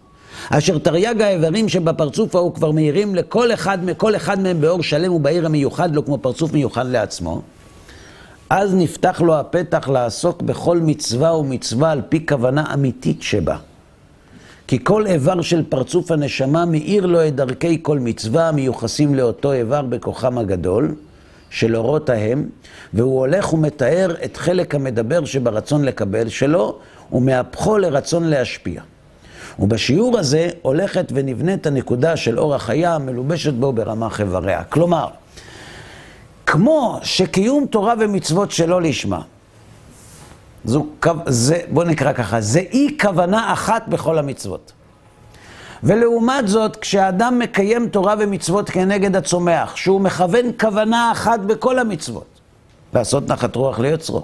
אשר 0.51 0.79
תרי"ג 0.79 1.23
האיברים 1.23 1.69
שבפרצוף 1.69 2.35
ההוא 2.35 2.55
כבר 2.55 2.71
מאירים 2.71 3.15
לכל 3.15 3.53
אחד, 3.53 3.85
מכל 3.85 4.17
אחד 4.17 4.41
מהם 4.41 4.61
באור 4.61 4.83
שלם 4.83 5.13
ובעיר 5.13 5.47
המיוחד 5.47 5.95
לו 5.95 6.05
כמו 6.05 6.19
פרצוף 6.19 6.53
מיוחד 6.53 6.87
לעצמו, 6.87 7.43
אז 8.51 8.75
נפתח 8.75 9.21
לו 9.21 9.39
הפתח 9.39 9.89
לעסוק 9.89 10.43
בכל 10.43 10.79
מצווה 10.79 11.37
ומצווה 11.37 11.91
על 11.91 12.03
פי 12.09 12.27
כוונה 12.27 12.65
אמיתית 12.75 13.23
שבה. 13.23 13.57
כי 14.67 14.85
כל 14.85 15.07
איבר 15.07 15.43
של 15.43 15.63
פרצוף 15.69 16.11
הנשמה 16.11 16.65
מאיר 16.65 17.07
לו 17.07 17.27
את 17.27 17.35
דרכי 17.35 17.79
כל 17.83 17.99
מצווה 17.99 18.49
המיוחסים 18.49 19.15
לאותו 19.15 19.53
איבר 19.53 19.83
בכוחם 19.83 20.39
הגדול, 20.39 20.95
של 21.51 21.77
אורות 21.77 22.11
ההם, 22.11 22.49
והוא 22.95 23.19
הולך 23.19 23.53
ומתאר 23.53 24.15
את 24.25 24.37
חלק 24.37 24.75
המדבר 24.75 25.25
שברצון 25.25 25.85
לקבל 25.85 26.29
שלו, 26.29 26.79
ומהפכו 27.13 27.79
לרצון 27.79 28.25
להשפיע. 28.25 28.83
ובשיעור 29.59 30.19
הזה 30.19 30.49
הולכת 30.63 31.13
ונבנית 31.15 31.67
הנקודה 31.67 32.17
של 32.17 32.39
אור 32.39 32.55
החיה 32.55 32.95
המלובשת 32.95 33.53
בו 33.53 33.73
ברמ"ח 33.73 34.21
איבריה. 34.21 34.65
כלומר, 34.65 35.07
כמו 36.47 36.99
שקיום 37.03 37.67
תורה 37.67 37.95
ומצוות 37.99 38.51
שלא 38.51 38.83
לשמה, 38.83 39.21
זו, 40.65 40.87
זה, 41.27 41.61
בוא 41.69 41.85
נקרא 41.85 42.13
ככה, 42.13 42.41
זה 42.41 42.59
אי 42.59 42.97
כוונה 43.01 43.53
אחת 43.53 43.89
בכל 43.89 44.19
המצוות. 44.19 44.73
ולעומת 45.83 46.49
זאת, 46.49 46.77
כשאדם 46.77 47.39
מקיים 47.39 47.89
תורה 47.89 48.15
ומצוות 48.19 48.71
כנגד 48.71 49.17
הצומח, 49.17 49.77
שהוא 49.77 50.01
מכוון 50.01 50.47
כוונה 50.61 51.13
אחת 51.13 51.41
בכל 51.41 51.79
המצוות, 51.79 52.41
לעשות 52.95 53.29
נחת 53.29 53.57
רוח 53.57 53.79
ליוצרו. 53.79 54.23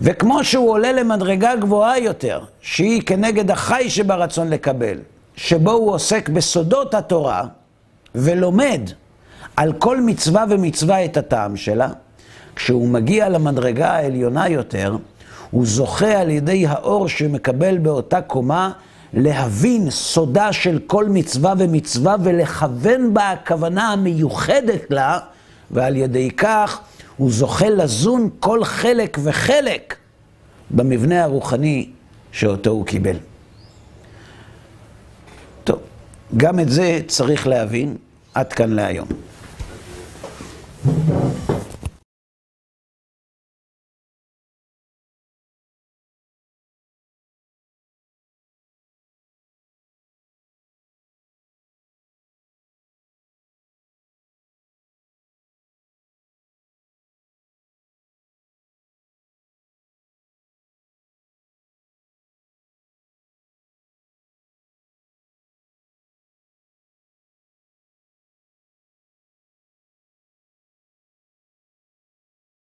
וכמו 0.00 0.44
שהוא 0.44 0.70
עולה 0.70 0.92
למדרגה 0.92 1.56
גבוהה 1.56 1.98
יותר, 1.98 2.44
שהיא 2.60 3.02
כנגד 3.06 3.50
החי 3.50 3.90
שברצון 3.90 4.50
לקבל, 4.50 4.98
שבו 5.36 5.70
הוא 5.70 5.92
עוסק 5.92 6.28
בסודות 6.28 6.94
התורה 6.94 7.44
ולומד 8.14 8.90
על 9.60 9.72
כל 9.72 10.00
מצווה 10.00 10.44
ומצווה 10.50 11.04
את 11.04 11.16
הטעם 11.16 11.56
שלה, 11.56 11.88
כשהוא 12.56 12.88
מגיע 12.88 13.28
למדרגה 13.28 13.90
העליונה 13.90 14.48
יותר, 14.48 14.96
הוא 15.50 15.66
זוכה 15.66 16.20
על 16.20 16.30
ידי 16.30 16.66
האור 16.66 17.08
שמקבל 17.08 17.78
באותה 17.78 18.20
קומה 18.20 18.72
להבין 19.14 19.90
סודה 19.90 20.52
של 20.52 20.78
כל 20.86 21.08
מצווה 21.08 21.54
ומצווה 21.58 22.16
ולכוון 22.22 23.14
בה 23.14 23.30
הכוונה 23.30 23.92
המיוחדת 23.92 24.90
לה, 24.90 25.18
ועל 25.70 25.96
ידי 25.96 26.30
כך 26.30 26.80
הוא 27.16 27.30
זוכה 27.32 27.70
לזון 27.70 28.30
כל 28.40 28.64
חלק 28.64 29.18
וחלק 29.22 29.96
במבנה 30.70 31.24
הרוחני 31.24 31.90
שאותו 32.32 32.70
הוא 32.70 32.86
קיבל. 32.86 33.16
טוב, 35.64 35.78
גם 36.36 36.60
את 36.60 36.68
זה 36.68 37.00
צריך 37.06 37.46
להבין. 37.46 37.96
עד 38.34 38.52
כאן 38.52 38.70
להיום. 38.70 39.08
Thank 40.82 41.50
you. 41.50 41.59